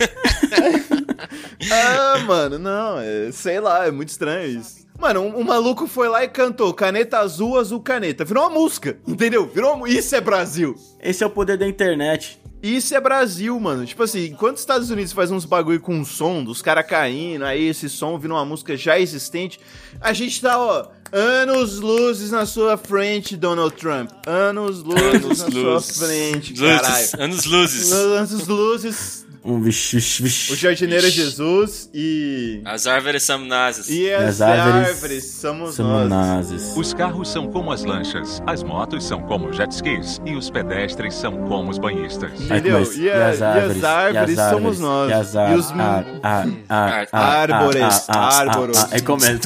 [1.70, 4.82] ah, mano, não, é, sei lá, é muito estranho isso.
[4.98, 8.24] Mano, um, um maluco foi lá e cantou caneta azul, azul caneta.
[8.24, 9.46] Virou uma música, entendeu?
[9.46, 9.88] Virou uma...
[9.88, 10.76] Isso é Brasil.
[11.00, 12.40] Esse é o poder da internet.
[12.62, 13.84] Isso é Brasil, mano.
[13.84, 17.44] Tipo assim, enquanto os Estados Unidos faz uns bagulho com um som, dos caras caindo,
[17.44, 19.58] aí esse som vira uma música já existente,
[20.00, 24.10] a gente tá, ó, anos luzes na sua frente, Donald Trump.
[24.26, 26.94] Anos luzes na sua frente, caralho.
[26.94, 27.92] Luzes, anos luzes.
[27.92, 30.52] Anos luzes, Um vixi, vixi, vixi.
[30.52, 32.60] o jardineiro é Jesus e...
[32.64, 33.88] As árvores são nazis.
[33.88, 36.08] E as, As árvores árvores, somos São nós.
[36.08, 36.76] nazis.
[36.76, 41.14] Os carros são como as lanchas, as motos são como jet skis e os pedestres
[41.14, 42.30] são como os banhistas.
[42.40, 42.74] Entendeu?
[42.84, 45.10] começa, E, a- e as árvores, somos nós.
[45.10, 45.64] E as E árvores.
[45.66, 48.92] os- ar- ar- ar- ar- Árvores, ar- ar- ar- árvores.
[48.92, 49.40] Aí começa.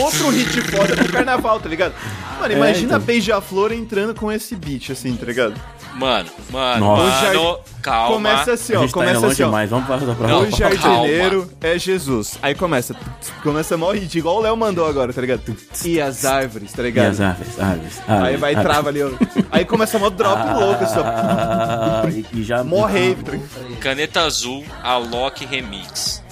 [0.00, 1.92] Outro hit foda pro carnaval, tá ligado?
[2.40, 3.00] Mano, imagina então.
[3.00, 5.54] Beija-Flor entrando com esse beat, assim, tá ligado?
[5.94, 7.26] Mano, mano, Nossa.
[7.34, 8.14] mano, calma.
[8.14, 9.46] Começa assim, A ó, gente tá começa longe assim, ó.
[9.46, 12.38] demais, vamos para pra O jardineiro é Jesus.
[12.40, 12.96] Aí começa,
[13.42, 15.42] começa mó hit, igual o Léo mandou agora, tá ligado?
[15.84, 17.10] E as árvores, tá E ligado?
[17.10, 18.72] as árvores, árvores, Aí árvores, vai e árvores.
[18.74, 19.10] trava ali, ó.
[19.50, 21.02] Aí começa mó drop louco, assim, ó.
[21.04, 23.32] Ah, e, e já Mó rave, tá?
[23.80, 26.22] Caneta Azul, Alok Remix.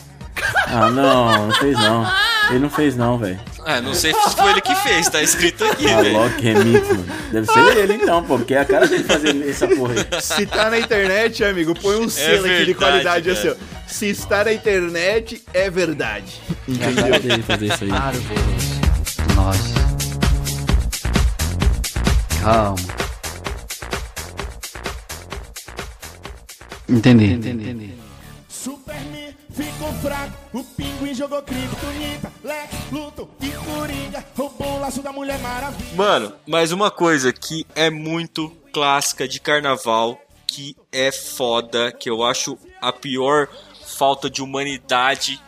[0.69, 2.07] Ah, não, não fez não.
[2.49, 3.39] Ele não fez não, velho.
[3.65, 6.17] Ah, não sei se foi ele que fez, tá escrito aqui, velho.
[6.19, 7.07] Alok Remix, mano.
[7.31, 10.23] Deve ser ele então, pô, porque é a cara dele fazer essa porra aí.
[10.23, 13.55] Se tá na internet, amigo, põe um selo aqui de qualidade assim, ó.
[13.55, 13.67] cara.
[13.87, 16.41] Se está na internet, é verdade.
[16.81, 17.91] É a cara dele fazer isso aí.
[17.91, 18.81] Árvores,
[19.35, 19.59] nós.
[22.43, 22.77] Calma.
[26.89, 27.33] Entendi.
[27.35, 27.95] Entendi.
[28.63, 35.11] Superman ficou fraco, o pinguim jogou criptonita, Lex, Luto e Coringa roubou o laço da
[35.11, 35.97] Mulher Maravilha.
[35.97, 42.23] Mano, mas uma coisa que é muito clássica de carnaval, que é foda, que eu
[42.23, 43.49] acho a pior
[43.87, 45.41] falta de humanidade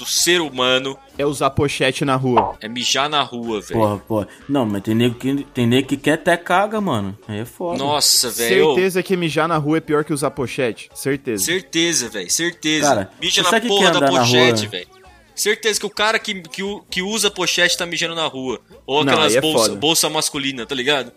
[0.00, 2.56] do ser humano É usar pochete na rua.
[2.60, 3.78] é mijar na rua, velho.
[3.80, 4.28] Porra, porra.
[4.48, 7.16] Não, mas tem nego que, tem nego que quer até caga, mano.
[7.28, 7.78] Aí é foda.
[7.78, 8.74] Nossa, velho.
[8.74, 10.88] Certeza que mijar na rua é pior que usar pochete.
[10.94, 11.44] Certeza.
[11.44, 12.30] Certeza, velho.
[12.30, 12.86] Certeza.
[12.88, 14.86] Cara, Mija na porra é da pochete, velho.
[15.34, 18.60] Certeza que o cara que, que, que usa pochete tá mijando na rua.
[18.86, 19.80] Ou Não, aquelas aí é bolsas foda.
[19.80, 21.12] bolsa masculina, tá ligado?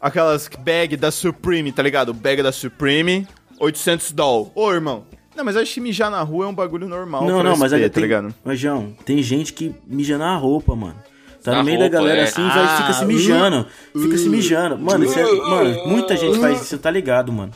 [0.00, 2.12] Aquelas bag da Supreme, tá ligado?
[2.12, 3.26] Bag da Supreme,
[3.58, 4.52] 800 doll.
[4.54, 5.06] Ô, irmão.
[5.36, 7.26] Não, mas acho que mijar na rua é um bagulho normal.
[7.26, 8.34] Não, não, mas SP, olha, tá tem, ligado?
[8.44, 10.96] mas, João, tem gente que mija na roupa, mano.
[11.42, 12.24] Tá Na no meio roupa, da galera é.
[12.24, 13.66] assim, vai, fica Ah, se mijando.
[13.92, 14.78] Fica se mijando.
[14.78, 17.52] Mano, isso é, mano, muita gente faz isso, você tá ligado, mano.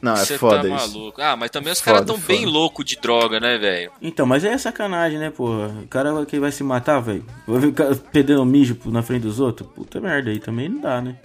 [0.00, 0.96] Não, é Você foda tá isso.
[0.96, 1.20] maluco.
[1.20, 2.50] Ah, mas também os caras tão bem foda.
[2.52, 3.90] louco de droga, né, velho?
[4.00, 5.66] Então, mas é sacanagem, né, porra?
[5.82, 7.24] O cara que vai se matar, velho.
[7.46, 9.68] Vai ficar perdendo mijo na frente dos outros?
[9.74, 11.16] Puta merda, aí também não dá, né?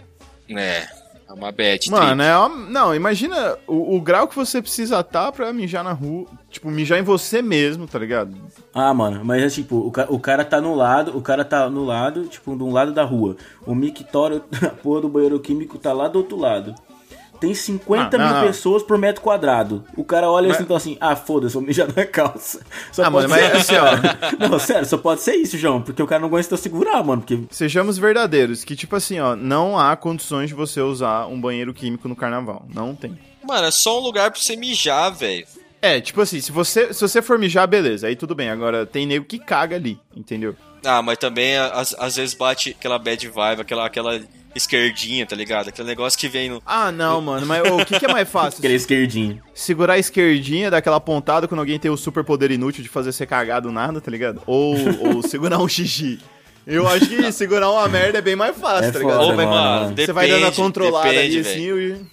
[0.49, 0.87] É.
[1.33, 2.21] É uma bad Mano, trip.
[2.21, 2.37] é.
[2.37, 6.27] ó- Não, imagina o, o grau que você precisa tá pra mijar na rua.
[6.49, 8.35] Tipo, mijar em você mesmo, tá ligado?
[8.73, 11.67] Ah, mano, mas é tipo, o, ca- o cara tá no lado, o cara tá
[11.69, 13.35] no lado, tipo, de um lado da rua.
[13.65, 16.75] O mictório, a porra do banheiro químico tá lá do outro lado.
[17.43, 18.47] Tem 50 Ah, não, mil não.
[18.47, 19.83] pessoas por metro quadrado.
[19.97, 22.61] O cara olha Mas- assim e fala assim, ah, foda-se, vou mijar na calça.
[22.89, 23.85] Só Ah, pode mano, mas ser- assim,
[24.39, 24.47] ó.
[24.49, 27.41] Não, sério, só pode ser isso, João, porque o cara não aguenta segurar, mano, porque...
[27.51, 32.07] Sejamos verdadeiros, que tipo assim, ó, não há condições de você usar um banheiro químico
[32.07, 32.65] no carnaval.
[32.73, 33.19] Não tem.
[33.45, 35.45] Mano, é só um lugar pra você mijar, velho.
[35.81, 38.49] É, tipo assim, se você, se você for mijar, beleza, aí tudo bem.
[38.49, 40.55] Agora, tem nego que caga ali, entendeu?
[40.83, 44.19] Ah, mas também às, às vezes bate aquela bad vibe, aquela, aquela
[44.55, 45.69] esquerdinha, tá ligado?
[45.69, 46.61] Aquele negócio que vem no.
[46.65, 48.59] Ah, não, mano, mas ô, o que, que é mais fácil?
[48.59, 49.41] Aquele esquerdinho.
[49.53, 53.11] Segurar a esquerdinha, dar aquela pontada quando alguém tem o super poder inútil de fazer
[53.11, 54.41] você cagar do nada, tá ligado?
[54.45, 54.75] Ou,
[55.15, 56.19] ou segurar um xixi.
[56.65, 59.23] Eu acho que segurar uma merda é bem mais fácil, É tá foda, ligado?
[59.25, 61.95] Ô, mas, mano, mano, depende, você vai dando a controlada depende, ali velho.
[61.95, 62.05] assim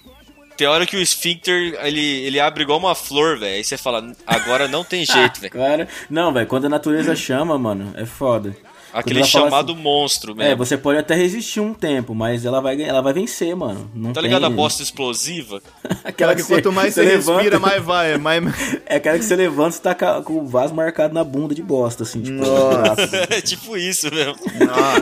[0.57, 3.55] Tem hora que o esfíncter, ele, ele abre igual uma flor, velho.
[3.55, 5.51] Aí você fala, agora não tem jeito, velho.
[5.53, 8.55] Cara, não, velho, quando a natureza chama, mano, é foda.
[8.93, 10.57] Aquele chamado assim- monstro, É, mesmo.
[10.57, 13.89] você pode até resistir um tempo, mas ela vai, ela vai vencer, mano.
[13.95, 15.61] Não Tá tem- ligado a bosta explosiva?
[16.03, 18.17] Aquela que quanto mais você, respira, mais vai.
[18.17, 18.43] Mais...
[18.85, 22.03] É aquela que você levanta e tá com o vaso marcado na bunda de bosta,
[22.03, 22.35] assim, tipo.
[22.35, 23.27] Nossa.
[23.33, 24.35] é tipo isso mesmo.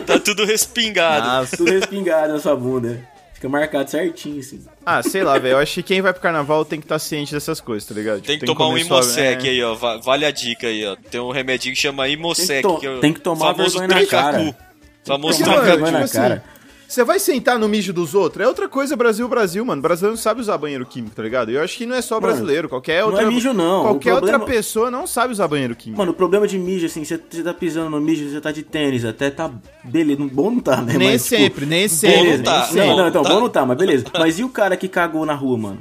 [0.06, 1.26] Tá tudo respingado.
[1.26, 1.58] Nossa.
[1.58, 3.02] Tudo respingado na sua bunda.
[3.39, 4.60] Fica marcado certinho, assim.
[4.86, 5.54] Ah, sei lá, velho.
[5.54, 8.15] Eu acho que quem vai pro carnaval tem que estar ciente dessas coisas, tá ligado?
[8.21, 9.49] Tem Tipo, que tomar um Imosec é.
[9.52, 9.75] aí, ó.
[9.75, 10.97] Va- Vale a dica aí, ó.
[11.10, 12.47] Tem um remedinho que chama Imosec.
[12.47, 14.56] Tem que to- que é o tem que tomar famoso vergonha na cara.
[15.06, 16.39] Famoso Porque, Tomar mano, vergonha
[16.89, 16.93] tipo.
[16.93, 18.43] Você vai sentar no mijo dos outros?
[18.43, 19.82] É outra coisa Brasil, Brasil, mano.
[19.82, 21.52] Brasileiro não sabe usar banheiro químico, tá ligado?
[21.52, 22.67] Eu acho que não é só Mano, brasileiro.
[22.67, 23.23] Qualquer não outra.
[23.23, 23.80] é mijo, não.
[23.82, 25.99] O Qualquer problema- outra pessoa não sabe usar banheiro químico.
[25.99, 29.06] Mano, o problema de mijo, assim, você, tá pisando no mijo, você tá de tênis,
[29.06, 29.49] até tá.
[29.84, 30.97] Beleza, bom não tá, né?
[30.97, 32.17] nem Mas, tipo, sempre, nem bom sempre.
[32.17, 32.63] não nem tá.
[32.63, 32.86] sempre.
[32.88, 33.30] Não, não, então, Tá.
[33.30, 34.06] bom não tá, mas beleza.
[34.17, 35.80] Mas e o cara que cagou na rua, mano?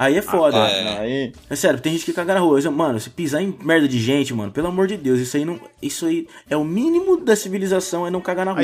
[0.00, 0.56] Aí é foda.
[0.56, 0.98] é.
[0.98, 2.58] Aí, É sério, tem gente que caga na rua.
[2.70, 5.60] Mano, se pisar em merda de gente, mano, pelo amor de Deus, isso aí não.
[5.82, 8.60] Isso aí é o mínimo da civilização, é não cagar na rua.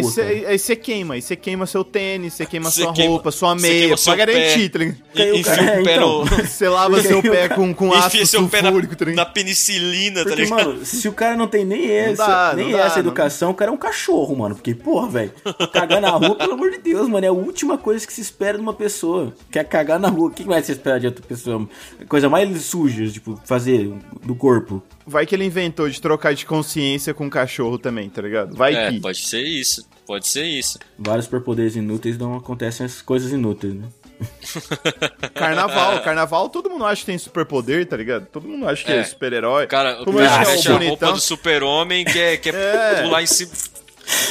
[0.49, 3.55] aí você queima, aí você queima seu tênis, você queima Você sua queima- roupa, sua
[3.55, 4.99] meia, pra garantir, tá ligado?
[5.14, 6.25] Enfia o pé então.
[6.25, 6.27] no...
[6.46, 10.31] Você lava seu pé com, com ácido seu pé na, sulfúrico, tá na penicilina, tá
[10.31, 10.68] Porque, ligado?
[10.70, 13.51] mano, se o cara não tem nem essa, dá, nem não dá, essa não- educação,
[13.51, 14.55] o cara é um cachorro, mano.
[14.55, 15.33] Porque, porra, velho,
[15.72, 18.57] cagar na rua, pelo amor de Deus, mano, é a última coisa que se espera
[18.57, 19.33] de uma pessoa.
[19.51, 20.29] Quer cagar na rua.
[20.29, 21.69] O que mais se espera de outra pessoa?
[22.09, 23.93] Coisa mais suja, tipo, fazer
[24.25, 24.83] do corpo.
[25.07, 28.57] Vai que ele inventou de trocar de consciência com cachorro também, tá ligado?
[28.57, 29.01] Vai É, que.
[29.01, 29.87] pode ser isso.
[30.07, 30.79] Pode ser isso.
[30.99, 33.87] Vários superpoderes inúteis não acontecem as coisas inúteis, né?
[35.35, 38.27] Carnaval, carnaval, todo mundo acha que tem superpoder, tá ligado?
[38.27, 39.05] Todo mundo acha que é, É.
[39.05, 39.67] super-herói.
[39.67, 41.12] Cara, o Como cara acha que é o a roupa bonitão.
[41.12, 43.03] do super-homem quer, quer É.
[43.03, 43.53] pular em cima...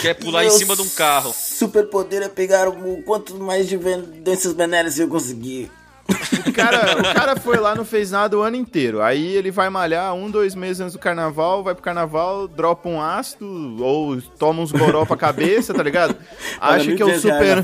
[0.02, 1.34] Quer pular em cima de um carro.
[1.38, 3.78] Superpoder é pegar o quanto mais de
[4.24, 5.70] desses benélicos eu conseguir.
[6.48, 9.02] O cara, o cara foi lá, não fez nada o ano inteiro.
[9.02, 13.02] Aí ele vai malhar um, dois meses antes do carnaval, vai pro carnaval, dropa um
[13.02, 16.16] ácido ou toma uns goró pra cabeça, tá ligado?
[16.62, 17.64] Acha que é o super.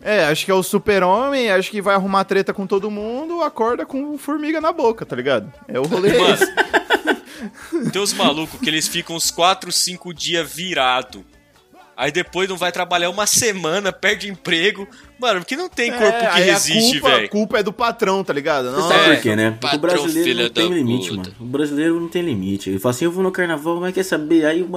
[0.00, 3.84] É, acho que é o super-homem, acho que vai arrumar treta com todo mundo, acorda
[3.84, 5.52] com formiga na boca, tá ligado?
[5.66, 6.36] É o rolê Mano.
[7.90, 11.24] Tem uns malucos que eles ficam uns 4, 5 dias virado.
[11.96, 14.86] Aí depois não vai trabalhar uma semana, perde emprego.
[15.18, 17.28] Mano, porque não tem corpo É, que resiste, a culpa, a velho.
[17.30, 18.70] culpa é do patrão, tá ligado?
[18.70, 19.56] Não, Sabe É, por quê, né?
[19.58, 21.22] Porque o patrão, brasileiro não tem limite, puta.
[21.22, 21.34] mano.
[21.40, 22.68] O brasileiro não tem limite.
[22.68, 24.44] Ele fala assim, eu vou no carnaval, mas quer saber?
[24.44, 24.68] Aí o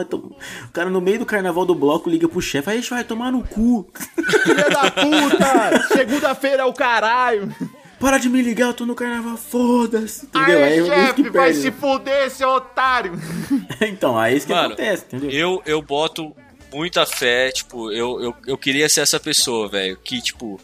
[0.72, 3.34] cara no meio do carnaval do bloco liga pro chefe, aí a gente vai tomar
[3.34, 3.86] no cu.
[4.46, 5.88] filha da puta!
[5.90, 7.54] Segunda-feira é o caralho!
[8.00, 10.26] Para de me ligar, eu tô no carnaval, foda-se.
[10.26, 10.58] Entendeu?
[10.60, 13.12] Aí, Aí é isso que chefe, vai se fuder, seu otário!
[13.82, 15.30] então, aí é isso que Mano, acontece, entendeu?
[15.32, 16.34] Eu, eu boto
[16.74, 19.98] muita fé, tipo, eu, eu, eu queria ser essa pessoa, velho.
[20.04, 20.60] Que, tipo,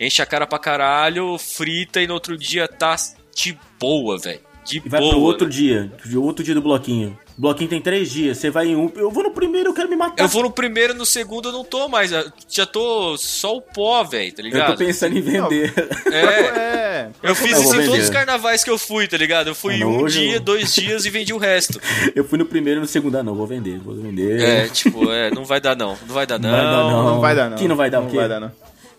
[0.00, 2.96] enche a cara pra caralho, frita e no outro dia tá
[3.34, 4.40] de boa, velho.
[4.64, 5.12] De E vai boa.
[5.12, 7.18] pro outro dia, de outro dia do bloquinho.
[7.38, 9.94] Bloquinho tem três dias, você vai em um, eu vou no primeiro, eu quero me
[9.96, 10.22] matar.
[10.24, 12.10] Eu vou no primeiro, no segundo eu não tô mais.
[12.10, 14.72] eu Já tô só o pó, velho, tá Eu ligado?
[14.72, 15.72] tô pensando em vender.
[16.12, 16.18] É.
[16.18, 17.08] É.
[17.22, 19.48] Eu fiz Eu isso em todos os carnavais que eu fui, tá ligado?
[19.48, 21.80] Eu fui Ah, não, um hoje eu- dia, dois dias e vendi o resto.
[22.14, 24.40] Eu fui no primeiro e no segundo, ah, não, vou vender, vou vender.
[24.40, 25.96] É, tipo, é, não vai dar não.
[26.06, 26.50] Não vai dar não.
[26.50, 27.56] Não vai dar, Não, não vai dar, não.
[27.58, 28.16] Que não vai dar o não quê?
[28.16, 28.52] vai dar, não.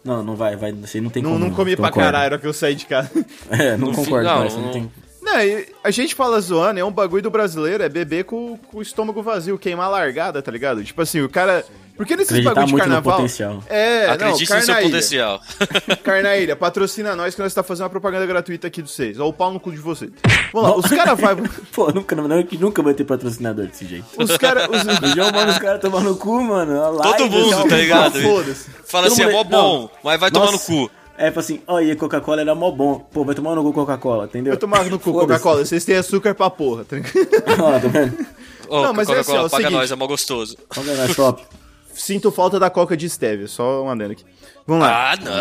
[0.04, 1.44] Não, não vai, vai, você não tem Não, como.
[1.44, 2.06] não comi pra concordo.
[2.06, 3.12] caralho a hora que eu saí de casa.
[3.50, 4.92] É, não fim, concordo não, com essa, não não- tem.
[5.30, 8.80] Não, e a gente fala zoando, é um bagulho do brasileiro, é beber com, com
[8.80, 10.84] o estômago vazio, queimar a largada, tá ligado?
[10.84, 11.64] Tipo assim, o cara.
[11.96, 13.16] Porque nesses Acreditar bagulho de muito no carnaval.
[13.18, 13.64] potencial.
[13.68, 15.42] É, não, Acredite no seu potencial.
[16.02, 19.20] Carnaília, patrocina nós que nós tá fazendo uma propaganda gratuita aqui dos seis.
[19.20, 20.10] Ó, o pau no cu de vocês.
[20.54, 21.36] Vamos lá, os caras vai.
[21.76, 24.06] Pô, nunca, não, que nunca vai ter patrocinador desse jeito.
[24.18, 24.70] Os caras.
[24.70, 24.84] Os...
[25.34, 26.90] Manda os caras tomar no cu, mano.
[27.00, 28.22] live, Todo mundo, tá ligado?
[28.22, 28.70] Foda-se.
[28.86, 29.92] Fala assim, é mó bom, não.
[30.02, 30.66] mas vai tomar no Nossa.
[30.68, 30.90] cu.
[31.22, 32.98] É, tipo assim, ó, e a Coca-Cola era mó bom.
[33.12, 34.54] Pô, vai tomar no cu Coca-Cola, entendeu?
[34.54, 35.12] Eu tomar no cu.
[35.20, 37.14] Coca-Cola, vocês têm açúcar pra porra, tá ligado?
[37.60, 38.26] Ó, tá vendo?
[38.70, 39.78] Não, mas é assim, ó, Coca-Cola, o paga seguinte.
[39.80, 40.56] nós, é mó gostoso.
[40.78, 41.44] É mais top?
[41.94, 44.24] Sinto falta da coca de stevia, só um adendo aqui.
[44.66, 45.32] Vamos lá, Ah, não.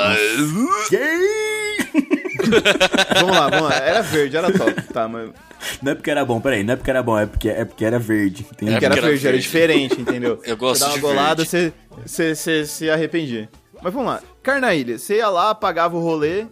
[3.14, 3.74] vamos lá, vamos lá.
[3.76, 5.30] Era verde, era top, tá, mas...
[5.80, 7.84] Não é porque era bom, peraí, não é porque era bom, é porque, é porque
[7.84, 8.44] era verde.
[8.52, 8.74] Entendeu?
[8.74, 10.40] Porque era porque era verde, era diferente, entendeu?
[10.44, 11.72] Eu gosto você dá uma de golada, verde.
[12.04, 13.48] você, você, você se arrependia.
[13.82, 14.20] Mas vamos lá.
[14.42, 16.46] Carnaília, você ia lá, pagava o rolê,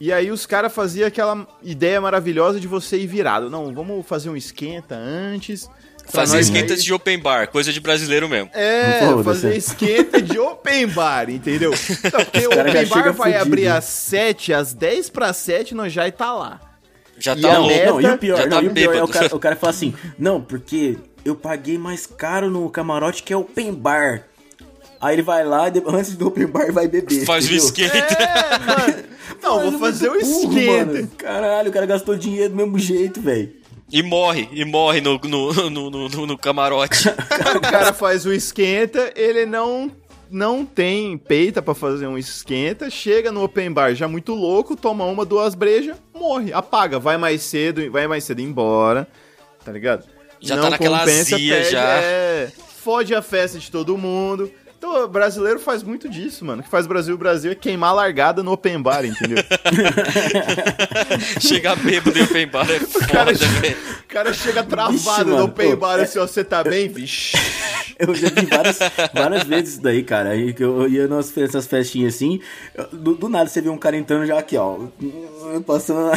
[0.00, 3.48] e aí os caras faziam aquela ideia maravilhosa de você ir virado.
[3.48, 5.68] Não, vamos fazer um esquenta antes.
[6.06, 8.50] Fazer esquenta aí- de open bar, coisa de brasileiro mesmo.
[8.54, 11.70] É, fazer esquenta de open bar, entendeu?
[12.04, 13.38] Então, porque o open bar vai fudido.
[13.42, 16.60] abrir às 7, às 10 para 7, nós já tá lá.
[17.16, 17.68] Já E tá louco.
[17.72, 19.38] meta- Não, e o pior, Já não, tá e o pior é o cara, o
[19.38, 24.24] cara fala assim, não, porque eu paguei mais caro no camarote que é open bar.
[25.02, 27.24] Aí ele vai lá, e antes do open bar, vai beber.
[27.26, 27.64] Faz o entendeu?
[27.66, 27.96] esquenta.
[27.98, 29.04] É, mano.
[29.42, 30.92] Não, Mano, vou fazer o burro, esquenta.
[30.92, 31.08] mano.
[31.18, 33.52] Caralho, o cara gastou dinheiro do mesmo jeito, velho.
[33.90, 37.08] E morre, e morre no, no, no, no, no- no camarote.
[37.56, 39.90] o cara faz o esquenta, ele não
[40.30, 45.04] não tem peita pra fazer um esquenta, chega no open bar já muito louco, toma
[45.04, 49.06] uma, duas brejas, morre, apaga, vai mais cedo, vai mais cedo embora,
[49.62, 50.06] tá ligado?
[50.40, 51.84] Já tá naquela azia já.
[52.00, 52.50] É,
[52.82, 54.50] fode a festa de todo mundo.
[54.84, 56.60] Então, o brasileiro faz muito disso, mano.
[56.60, 59.38] O que faz Brasil Brasil é queimar a largada no open bar, entendeu?
[61.40, 63.76] Chegar bêbado em open bar é cara foda, velho.
[64.00, 66.88] O cara chega travado Vixe, no open pô, bar é- assim, ó, você tá bem,
[66.88, 67.36] bicho?
[67.96, 68.78] Eu já vi várias,
[69.14, 70.30] várias vezes isso daí, cara.
[70.30, 72.40] Aí que eu ia nas fe- essas festinhas assim,
[72.74, 74.78] eu- do, do nada você vê um cara entrando já aqui, ó.
[75.64, 76.10] Passando.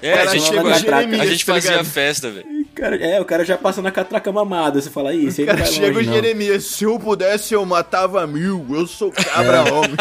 [0.00, 2.46] É, a Cara, gente, o Jeremias, a gente tá fazia festa, velho.
[2.74, 4.80] Cara, é, o cara já passa na catraca mamada.
[4.80, 6.14] Você fala, ih, esse O aí cara vai chega o longe, não.
[6.14, 9.72] Jeremias, se eu pudesse eu matava mil, eu sou cabra É.
[9.72, 9.96] homem.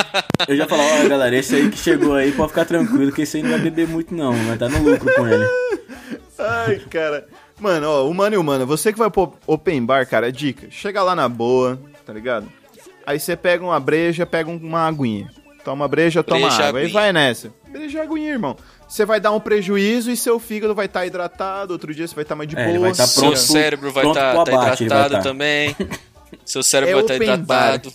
[0.47, 3.37] Eu já falo, ó, galera, esse aí que chegou aí pode ficar tranquilo, que esse
[3.37, 4.33] aí não vai beber muito, não.
[4.33, 5.45] Vai dar no lucro com ele.
[6.37, 7.27] Ai, cara.
[7.59, 10.67] Mano, ó, humano e humana, você que vai pro open bar, cara, dica.
[10.69, 12.47] Chega lá na boa, tá ligado?
[13.05, 15.29] Aí você pega uma breja, pega uma aguinha.
[15.65, 16.79] Toma breja, toma Breja, água.
[16.79, 17.01] Aí aguinha.
[17.01, 17.51] vai nessa.
[17.71, 18.57] Breja, aguinha, irmão.
[18.87, 22.23] Você vai dar um prejuízo e seu fígado vai estar hidratado, outro dia você vai
[22.23, 22.89] estar mais de É, ele boa.
[22.89, 25.21] vai tá Seu pronto cérebro vai pronto estar hidratado tá.
[25.21, 25.75] também.
[26.45, 27.93] Seu cérebro É vai estar hidratado.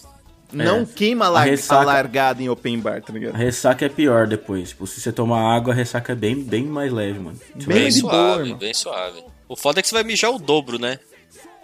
[0.53, 0.85] Não É.
[0.85, 3.35] queima a, A ressaca- a largada em open bar, tá A ligado?
[3.35, 4.69] ressaca é pior depois.
[4.69, 7.37] Tipo, se você tomar água, a ressaca é bem, bem mais leve, mano.
[7.57, 8.59] Bem Bem boa, suave, irmão.
[8.59, 9.25] bem suave.
[9.49, 11.01] O foda é que você vai mijar o dobro, né?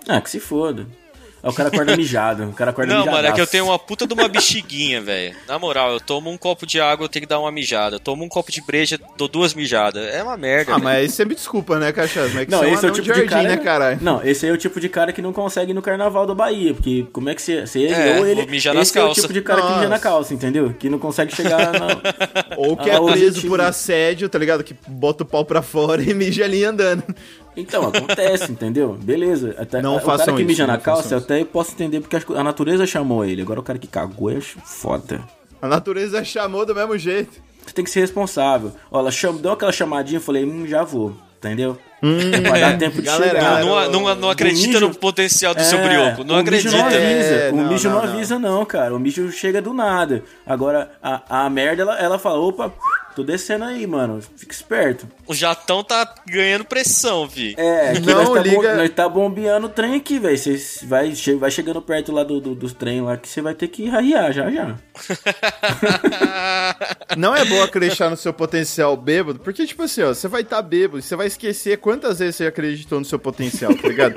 [0.09, 0.87] Ah, que se foda.
[1.42, 2.44] Aí o cara acorda mijado.
[2.44, 3.22] O cara acorda Não, mijadaço.
[3.22, 5.35] mano, é que eu tenho uma puta de uma bexiguinha, velho.
[5.48, 7.96] Na moral, eu tomo um copo de água, eu tenho que dar uma mijada.
[7.96, 10.05] Eu tomo um copo de breja, dou duas mijadas.
[10.14, 12.29] É uma merda, Ah, mas aí você me desculpa, né, Cachaça?
[12.29, 13.42] Mas é que Não, você esse é o tipo de, jardim, cara.
[13.48, 13.98] né, caralho?
[14.03, 16.35] Não, esse aí é o tipo de cara que não consegue ir no carnaval da
[16.35, 16.74] Bahia.
[16.74, 17.66] Porque como é que você.
[17.66, 18.42] você É, ou ele.
[18.42, 19.22] vou mijar nas esse é o calças.
[19.22, 20.03] tipo de cara que mija na Nossa.
[20.03, 20.74] calça, entendeu?
[20.79, 22.00] Que não consegue chegar na.
[22.57, 24.62] Ou que é preso por assédio, tá ligado?
[24.62, 27.03] Que bota o pau pra fora e mija ali andando.
[27.56, 28.96] Então, acontece, entendeu?
[29.02, 29.54] Beleza.
[29.58, 32.16] Até, Não o cara que mija isso, na não calça, eu até posso entender porque
[32.34, 33.42] a natureza chamou ele.
[33.42, 35.20] Agora o cara que cagou, acho foda.
[35.60, 37.40] A natureza chamou do mesmo jeito.
[37.66, 38.72] Você tem que ser responsável.
[38.90, 39.36] Ó, ela cham...
[39.36, 41.14] deu aquela chamadinha, eu falei, hum, já vou.
[41.38, 41.78] Entendeu?
[42.50, 43.60] Vai dar tempo de Galera, chegar.
[43.64, 46.24] Não, não, não, não acredita mijo- no potencial do seu É, brioco.
[46.24, 46.76] Não o mijo acredita.
[46.76, 46.98] não avisa.
[47.34, 48.12] É, o não, mijo não, não, não.
[48.14, 48.94] avisa, não, cara.
[48.94, 50.22] O mijo chega do nada.
[50.46, 52.70] Agora, a, a merda, ela, ela fala, opa,
[53.14, 54.20] tô descendo aí, mano.
[54.37, 55.07] Fica esperto.
[55.27, 57.55] O jatão tá ganhando pressão, vi.
[57.59, 60.37] É, aqui Não nós, tá liga- bom- nós tá bombeando o trem aqui, velho.
[60.38, 63.55] Você vai, che- vai chegando perto lá do, do, dos trem lá que você vai
[63.55, 64.76] ter que raiar já, já.
[67.16, 70.57] Não é bom acreditar no seu potencial bêbado, porque, tipo assim, ó, você vai estar
[70.57, 74.14] tá bêbado, você vai esquecer quantas vezes você acreditou no seu potencial, tá ligado?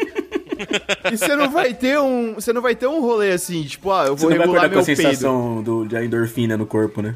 [1.12, 2.36] E você não vai ter um.
[2.36, 4.70] Você não vai ter um rolê assim, tipo, ah, eu Você vou não vai acordar
[4.70, 5.02] com a meu peido.
[5.02, 7.16] sensação do, da endorfina no corpo, né?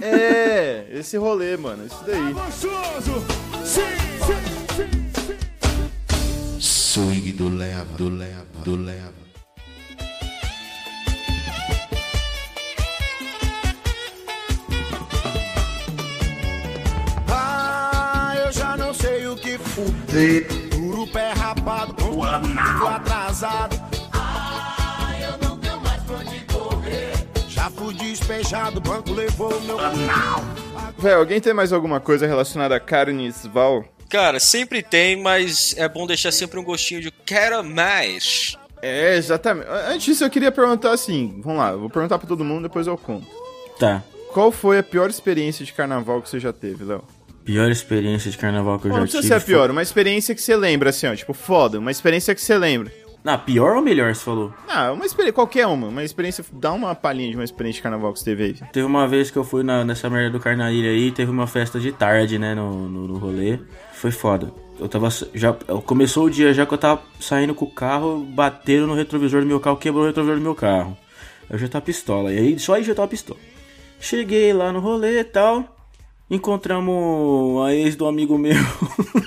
[0.00, 2.32] É, esse rolê, mano, isso daí.
[2.32, 3.24] Gostoso!
[3.64, 3.80] Sim,
[4.26, 4.42] sim,
[4.76, 6.60] sim, sim.
[6.60, 9.12] Swing do leva, do leva, do leva.
[17.28, 20.46] Ah, eu já não sei o que fuder.
[20.70, 23.71] Duro pé rapado, fico atrasado.
[27.82, 29.76] Fui despejado, o banco levou meu.
[30.96, 33.84] Véi, alguém tem mais alguma coisa relacionada a Carnisval?
[34.08, 38.56] Cara, sempre tem, mas é bom deixar sempre um gostinho de quero mais.
[38.80, 39.66] É, exatamente.
[39.88, 41.40] Antes disso, eu queria perguntar assim.
[41.42, 43.26] Vamos lá, vou perguntar pra todo mundo, depois eu conto.
[43.80, 44.00] Tá.
[44.32, 47.02] Qual foi a pior experiência de carnaval que você já teve, Léo?
[47.44, 49.40] Pior experiência de carnaval que eu Não, já não precisa tive.
[49.40, 52.40] ser a pior, uma experiência que você lembra, assim, ó, tipo, foda, uma experiência que
[52.40, 52.92] você lembra.
[53.22, 54.52] Foi- Ah, pior ou melhor, você falou?
[54.68, 58.12] Ah, uma experiência, qualquer uma, uma experiência, dá uma palhinha de uma experiência de carnaval
[58.12, 58.54] que você teve aí.
[58.72, 61.78] Teve uma vez que eu fui na- nessa merda do Carnaíra aí, teve uma festa
[61.78, 63.58] de tarde, né, no, no, no rolê.
[63.94, 64.52] Foi foda.
[64.80, 65.08] Eu tava.
[65.32, 65.52] Já,
[65.86, 69.46] começou o dia já que eu tava saindo com o carro, bateram no retrovisor do
[69.46, 70.96] meu carro, quebrou o retrovisor do meu carro.
[71.48, 72.32] Eu já tava pistola.
[72.32, 73.38] E aí, só aí já tava pistola.
[74.00, 75.76] Cheguei lá no rolê e tal.
[76.28, 78.56] Encontramos a ex do amigo meu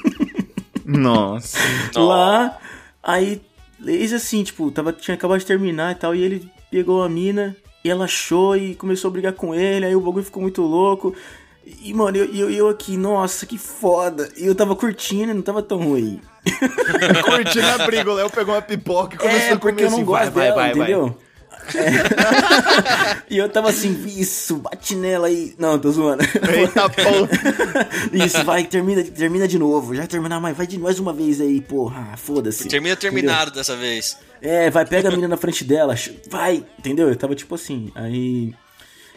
[0.86, 1.58] Nossa.
[1.96, 2.58] lá.
[3.02, 3.42] Aí,
[3.86, 6.16] eis assim, tipo, tava, tinha acabado de terminar e tal.
[6.16, 9.86] E ele pegou a mina e ela achou e começou a brigar com ele.
[9.86, 11.16] Aí o bagulho ficou muito louco.
[11.82, 14.30] E, mano, eu, eu, eu aqui, nossa, que foda.
[14.38, 16.22] E eu tava curtindo, não tava tão ruim.
[17.26, 19.90] Curtindo a briga, o Léo pegou uma pipoca e começou É, a comer porque eu
[19.90, 21.16] não assim, gosto vai, dela, vai, vai, vai.
[21.70, 22.02] Entendeu?
[22.02, 23.24] É.
[23.30, 25.56] e eu tava assim, isso, bate nela aí.
[25.58, 26.24] Não, tô zoando.
[26.24, 27.30] Eita porra.
[28.12, 29.96] Isso, vai, termina, termina de novo.
[29.96, 32.10] Já terminar, mas vai de mais uma vez aí, porra.
[32.14, 32.68] ah, Foda-se.
[32.68, 34.18] Termina terminado dessa vez.
[34.42, 35.96] É, vai, pega a menina na frente dela,
[36.30, 37.10] vai, entendeu?
[37.10, 38.54] Eu tava tipo assim, aí.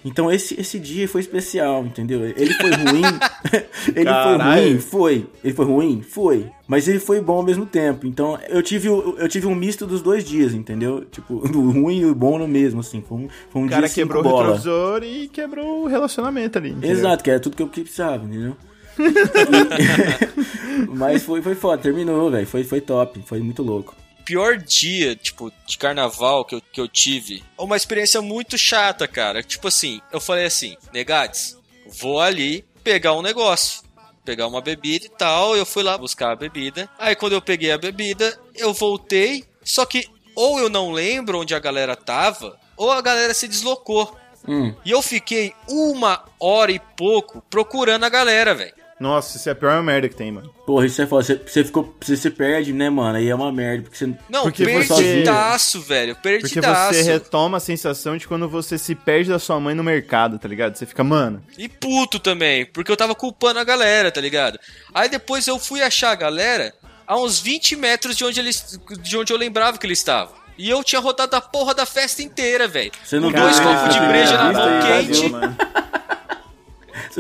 [0.05, 2.25] Então esse, esse dia foi especial, entendeu?
[2.25, 3.03] Ele foi ruim.
[3.95, 4.53] ele Caralho.
[4.53, 5.27] foi ruim, foi.
[5.45, 6.47] Ele foi ruim, foi.
[6.67, 8.07] Mas ele foi bom ao mesmo tempo.
[8.07, 11.05] Então eu tive, eu tive um misto dos dois dias, entendeu?
[11.11, 13.03] Tipo, do ruim e o bom no mesmo, assim.
[13.07, 16.59] Foi um, foi um O cara dia cinco quebrou o retrovisor e quebrou o relacionamento
[16.59, 16.71] ali.
[16.71, 16.91] entendeu?
[16.91, 18.57] Exato, que era tudo que eu precisava, entendeu?
[20.95, 22.47] Mas foi, foi foda, terminou, velho.
[22.47, 23.95] Foi, foi top, foi muito louco.
[24.29, 29.09] Pior dia, tipo, de carnaval que eu, que eu tive, é uma experiência muito chata,
[29.09, 29.43] cara.
[29.43, 31.57] Tipo assim, eu falei assim, negades,
[31.87, 33.81] vou ali pegar um negócio.
[34.27, 36.91] Pegar uma bebida e tal, eu fui lá buscar a bebida.
[36.99, 39.47] Aí quando eu peguei a bebida, eu voltei.
[39.65, 44.15] Só que ou eu não lembro onde a galera tava, ou a galera se deslocou.
[44.47, 44.75] Hum.
[44.85, 48.75] E eu fiquei uma hora e pouco procurando a galera, velho.
[49.01, 50.53] Nossa, isso é a pior merda que tem, mano.
[50.67, 51.23] Porra, isso é foda.
[51.23, 51.95] Você, você ficou.
[52.01, 53.17] Você se perde, né, mano?
[53.17, 53.83] Aí é uma merda.
[53.85, 54.07] Porque você.
[54.29, 56.15] Não, Porque você- perdidaço, velho.
[56.17, 56.95] Porque Perdidaço.
[56.95, 60.49] você retoma a sensação de quando você se perde da sua mãe no mercado, tá
[60.49, 60.77] ligado?
[60.77, 64.59] Você fica, mano, E puto também, porque eu tava culpando a galera, tá ligado?
[64.93, 66.75] Aí depois eu fui achar a galera
[67.07, 68.79] a uns 20 metros de onde eles.
[69.01, 70.35] de onde eu lembrava que eles estavam.
[70.59, 72.91] E eu tinha rodado a porra da festa inteira, velho.
[73.05, 75.29] Você não Com dois copos de breja na mão quente.
[75.29, 75.31] Você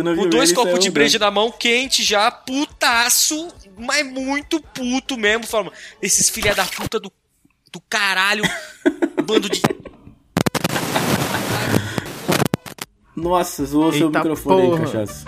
[0.04, 5.16] Com viu dois copos saiu de breja na mão quente já, putaço, mas muito puto
[5.16, 5.46] mesmo.
[5.46, 7.10] Falando, esses filha da puta do,
[7.72, 8.44] do caralho,
[9.24, 9.60] bando de.
[13.16, 14.78] Nossa, zoou seu microfone porra.
[14.78, 15.24] aí, cachaça.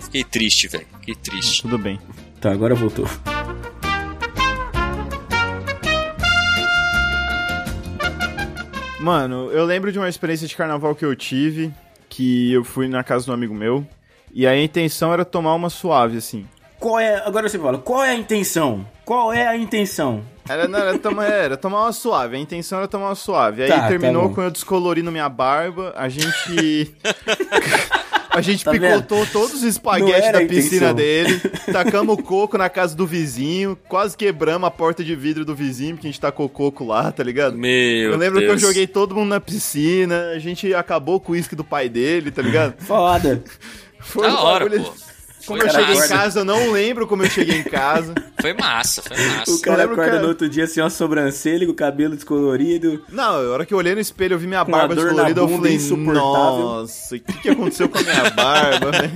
[0.00, 0.86] Fiquei triste, velho.
[1.00, 1.62] Fiquei triste.
[1.62, 1.98] tudo bem.
[2.40, 3.06] Tá, agora voltou.
[9.00, 11.72] Mano, eu lembro de uma experiência de carnaval que eu tive,
[12.18, 13.86] que eu fui na casa de um amigo meu,
[14.34, 16.44] e a intenção era tomar uma suave, assim.
[16.80, 17.14] Qual é.
[17.24, 18.84] Agora você fala, qual é a intenção?
[19.04, 20.24] Qual é a intenção?
[20.48, 23.62] Era, não, era, tomar, era tomar uma suave, a intenção era tomar uma suave.
[23.62, 24.34] Aí Tá, tá terminou bom.
[24.34, 26.92] com eu descolorindo minha barba, a gente.
[28.38, 30.94] A gente Tá picotou todos os espaguetes da piscina intenção.
[30.94, 31.40] dele,
[31.72, 35.94] tacamos o coco na casa do vizinho, quase quebramos a porta de vidro do vizinho,
[35.96, 37.56] porque a gente tacou coco lá, tá ligado?
[37.56, 38.52] Meu eu lembro Deus.
[38.58, 41.88] que eu joguei todo mundo na piscina, a gente acabou com o uísque do pai
[41.88, 42.74] dele, tá ligado?
[42.82, 43.42] Foda.
[44.00, 44.92] Foi Da um hora, bagulho- pô.
[45.48, 48.14] Como Foi eu cheguei em casa, eu não lembro como eu cheguei em casa.
[48.40, 49.50] Foi massa, foi massa.
[49.50, 53.04] O cara acorda que- no outro dia assim, uma sobrancelha, com o cabelo descolorido.
[53.08, 55.40] Não, a hora que eu olhei no espelho, eu vi minha Com barba na descolorida,
[55.40, 56.14] eu falei, insuportável.
[56.60, 59.12] nossa, o que, que aconteceu com a minha barba, velho?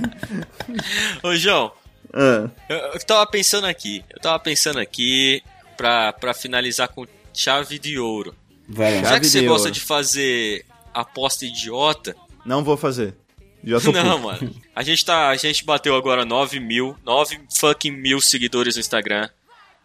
[1.23, 1.71] Ô, João,
[2.13, 4.03] Ah, eu, eu tava pensando aqui.
[4.13, 5.41] Eu tava pensando aqui
[5.77, 8.35] pra, pra finalizar com chave de ouro.
[8.69, 9.01] Vai lá.
[9.03, 9.73] Já Chave que você de gosta ouro.
[9.73, 12.15] de fazer aposta idiota.
[12.45, 13.15] não vou fazer.
[13.63, 14.23] Já tô Não, puto.
[14.23, 14.55] mano.
[14.75, 15.29] A gente tá.
[15.29, 16.97] A gente bateu agora 9 mil.
[17.05, 19.29] 9 fucking mil seguidores no Instagram.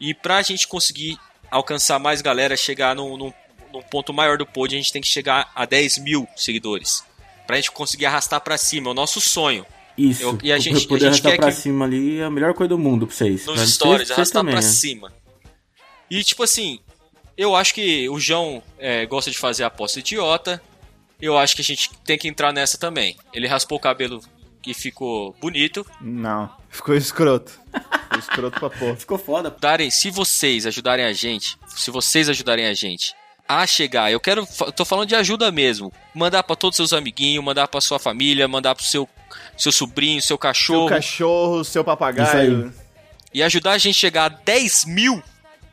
[0.00, 1.18] E pra gente conseguir
[1.50, 3.32] alcançar mais galera, chegar num, num,
[3.72, 7.02] num ponto maior do pod, a gente tem que chegar a 10 mil seguidores.
[7.46, 8.88] Pra gente conseguir arrastar pra cima.
[8.88, 9.64] É o nosso sonho.
[9.96, 10.22] Isso.
[10.22, 12.30] Eu- e a gente- poder a gente arrastar quer pra que- cima ali é a
[12.30, 13.46] melhor coisa do mundo pra vocês.
[13.46, 14.68] Nos Pra stories, vocês- vocês arrastar também, pra né?
[14.68, 15.12] cima.
[16.10, 16.78] E tipo assim,
[17.36, 20.62] eu acho que o João é, gosta de fazer aposta idiota.
[21.20, 23.16] Eu acho que a gente tem que entrar nessa também.
[23.32, 24.20] Ele raspou o cabelo
[24.66, 25.84] e ficou bonito.
[26.00, 27.52] Não, ficou escroto.
[27.72, 28.96] Ficou escroto pra porra.
[28.96, 29.54] Ficou foda.
[29.60, 33.14] Darem, se vocês ajudarem a gente, se vocês ajudarem a gente
[33.48, 35.92] a chegar, eu quero, eu tô falando de ajuda mesmo.
[36.14, 39.08] Mandar pra todos os seus amiguinhos, mandar pra sua família, mandar pro seu
[39.56, 42.72] seu sobrinho, seu Seu cachorro cachorro, seu Isso papagaio.
[43.32, 45.22] e ajudar a gente a chegar a 10 mil,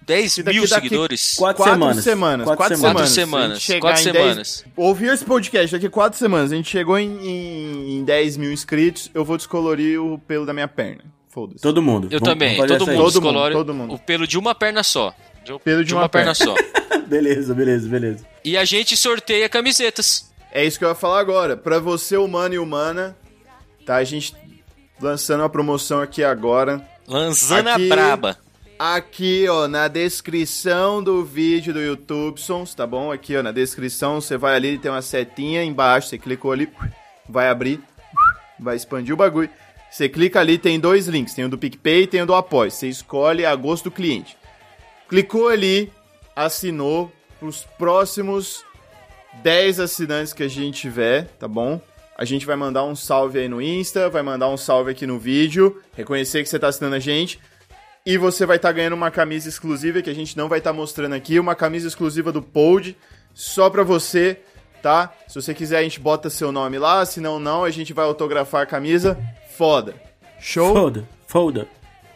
[0.05, 1.33] 10 E daqui- mil daqui seguidores.
[1.35, 2.03] Quatro, Quatro semanas.
[2.03, 2.45] semanas.
[2.45, 2.95] Quatro, Quatro semanas.
[3.01, 4.65] Quatro semanas, quatro em 10 semanas.
[4.75, 6.51] Ouvir esse podcast daqui a quatro semanas.
[6.51, 9.09] A gente chegou em, em, em 10 mil inscritos.
[9.13, 11.03] Eu vou descolorir o pelo da minha perna.
[11.29, 11.61] Foda-se.
[11.61, 12.05] Todo mundo.
[12.11, 13.93] Eu Vamos- também, todo mundo Todo mundo, todo mundo.
[13.95, 15.13] o pelo de uma perna só.
[15.43, 16.55] De, Pelo de de uma uma perna perna.
[16.55, 16.55] só.
[17.07, 18.25] Beleza, beleza, beleza.
[18.43, 20.31] E a gente sorteia camisetas.
[20.51, 21.55] É isso que eu ia falar agora.
[21.57, 23.15] Pra você, humano e humana,
[23.85, 23.97] tá?
[23.97, 24.33] A gente
[24.99, 26.81] lançando uma promoção aqui agora.
[27.07, 28.37] Lanzana Aqui- braba.
[28.77, 33.09] Aqui, ó, na descrição do vídeo do YouTube, Sons, tá bom?
[33.09, 36.69] Aqui, ó, na descrição, você vai ali, tem uma setinha embaixo, você clicou ali,
[37.27, 37.81] vai abrir,
[38.59, 39.49] vai expandir o bagulho.
[39.89, 42.69] Você clica ali, tem dois links, tem o do PicPay e tem o do Apoia.
[42.69, 44.35] Você escolhe a gosto do cliente.
[45.07, 45.89] Clicou ali,
[46.35, 47.09] assinou
[47.39, 48.65] pros próximos
[49.41, 51.79] 10 assinantes que a gente tiver, tá bom?
[52.17, 55.17] A gente vai mandar um salve aí no Insta, vai mandar um salve aqui no
[55.17, 57.39] vídeo, reconhecer que você tá assinando a gente.
[58.07, 61.15] E você vai estar ganhando uma camisa exclusiva que a gente não vai estar mostrando
[61.15, 62.95] aqui, uma camisa exclusiva do Pod,
[63.33, 64.41] só pra você,
[64.79, 65.11] tá?
[65.27, 68.05] Se você quiser, a gente bota seu nome lá, se não, não, a gente vai
[68.05, 69.17] autografar a camisa.
[69.57, 69.95] Foda.
[70.39, 70.71] Show?
[70.71, 71.67] Foda, foda.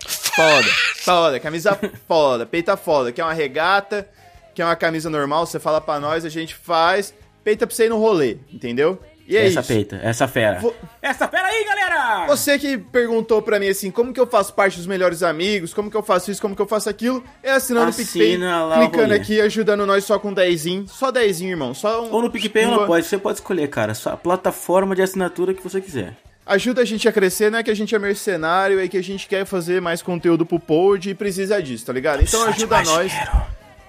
[0.06, 0.68] Foda.
[0.98, 1.40] Foda.
[1.40, 2.46] Camisa foda.
[2.46, 3.12] Peita foda.
[3.12, 4.08] Quer uma regata,
[4.54, 7.16] quer uma camisa normal, você fala pra nós, a gente faz.
[7.44, 9.02] Peita pra você ir no rolê, entendeu?
[9.30, 9.68] E é essa isso.
[9.72, 10.60] peita, essa fera.
[10.60, 12.26] Vo- Essa fera aí, galera!
[12.26, 15.92] Você que perguntou pra mim assim, como que eu faço parte dos melhores amigos, como
[15.92, 18.78] que eu faço isso, como que eu faço aquilo, é assinando o PicPay, Assina lá
[18.78, 19.16] o clicando rolê.
[19.20, 22.12] aqui, ajudando nós só com 10, só 10, irmão, só um...
[22.12, 23.94] Ou no PicPay ou no Pode, você pode escolher, cara.
[23.94, 26.16] Sua plataforma de assinatura que você quiser.
[26.44, 29.04] Ajuda a gente a crescer, não é que a gente é mercenário, é que a
[29.04, 32.24] gente quer fazer mais conteúdo pro pod e precisa disso, tá ligado?
[32.24, 33.14] Então ajuda nós,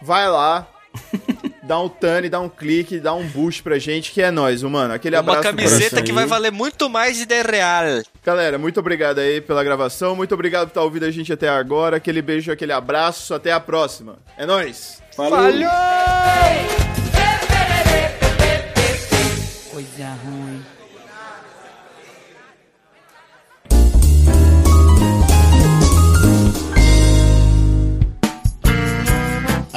[0.03, 0.69] vai lá,
[1.71, 4.93] dá um tane, dá um clique, dá um boost pra gente, que é nós, mano.
[4.93, 6.15] Aquele Uma abraço no camiseta que aí.
[6.17, 8.03] vai valer muito mais de 10 real.
[8.25, 11.99] Galera, muito obrigado aí pela gravação, muito obrigado por estar ouvindo a gente até agora.
[11.99, 14.19] Aquele beijo, aquele abraço, até a próxima.
[14.37, 15.01] É nóis!
[15.15, 15.39] Falou!
[19.71, 20.40] Coisa ruim.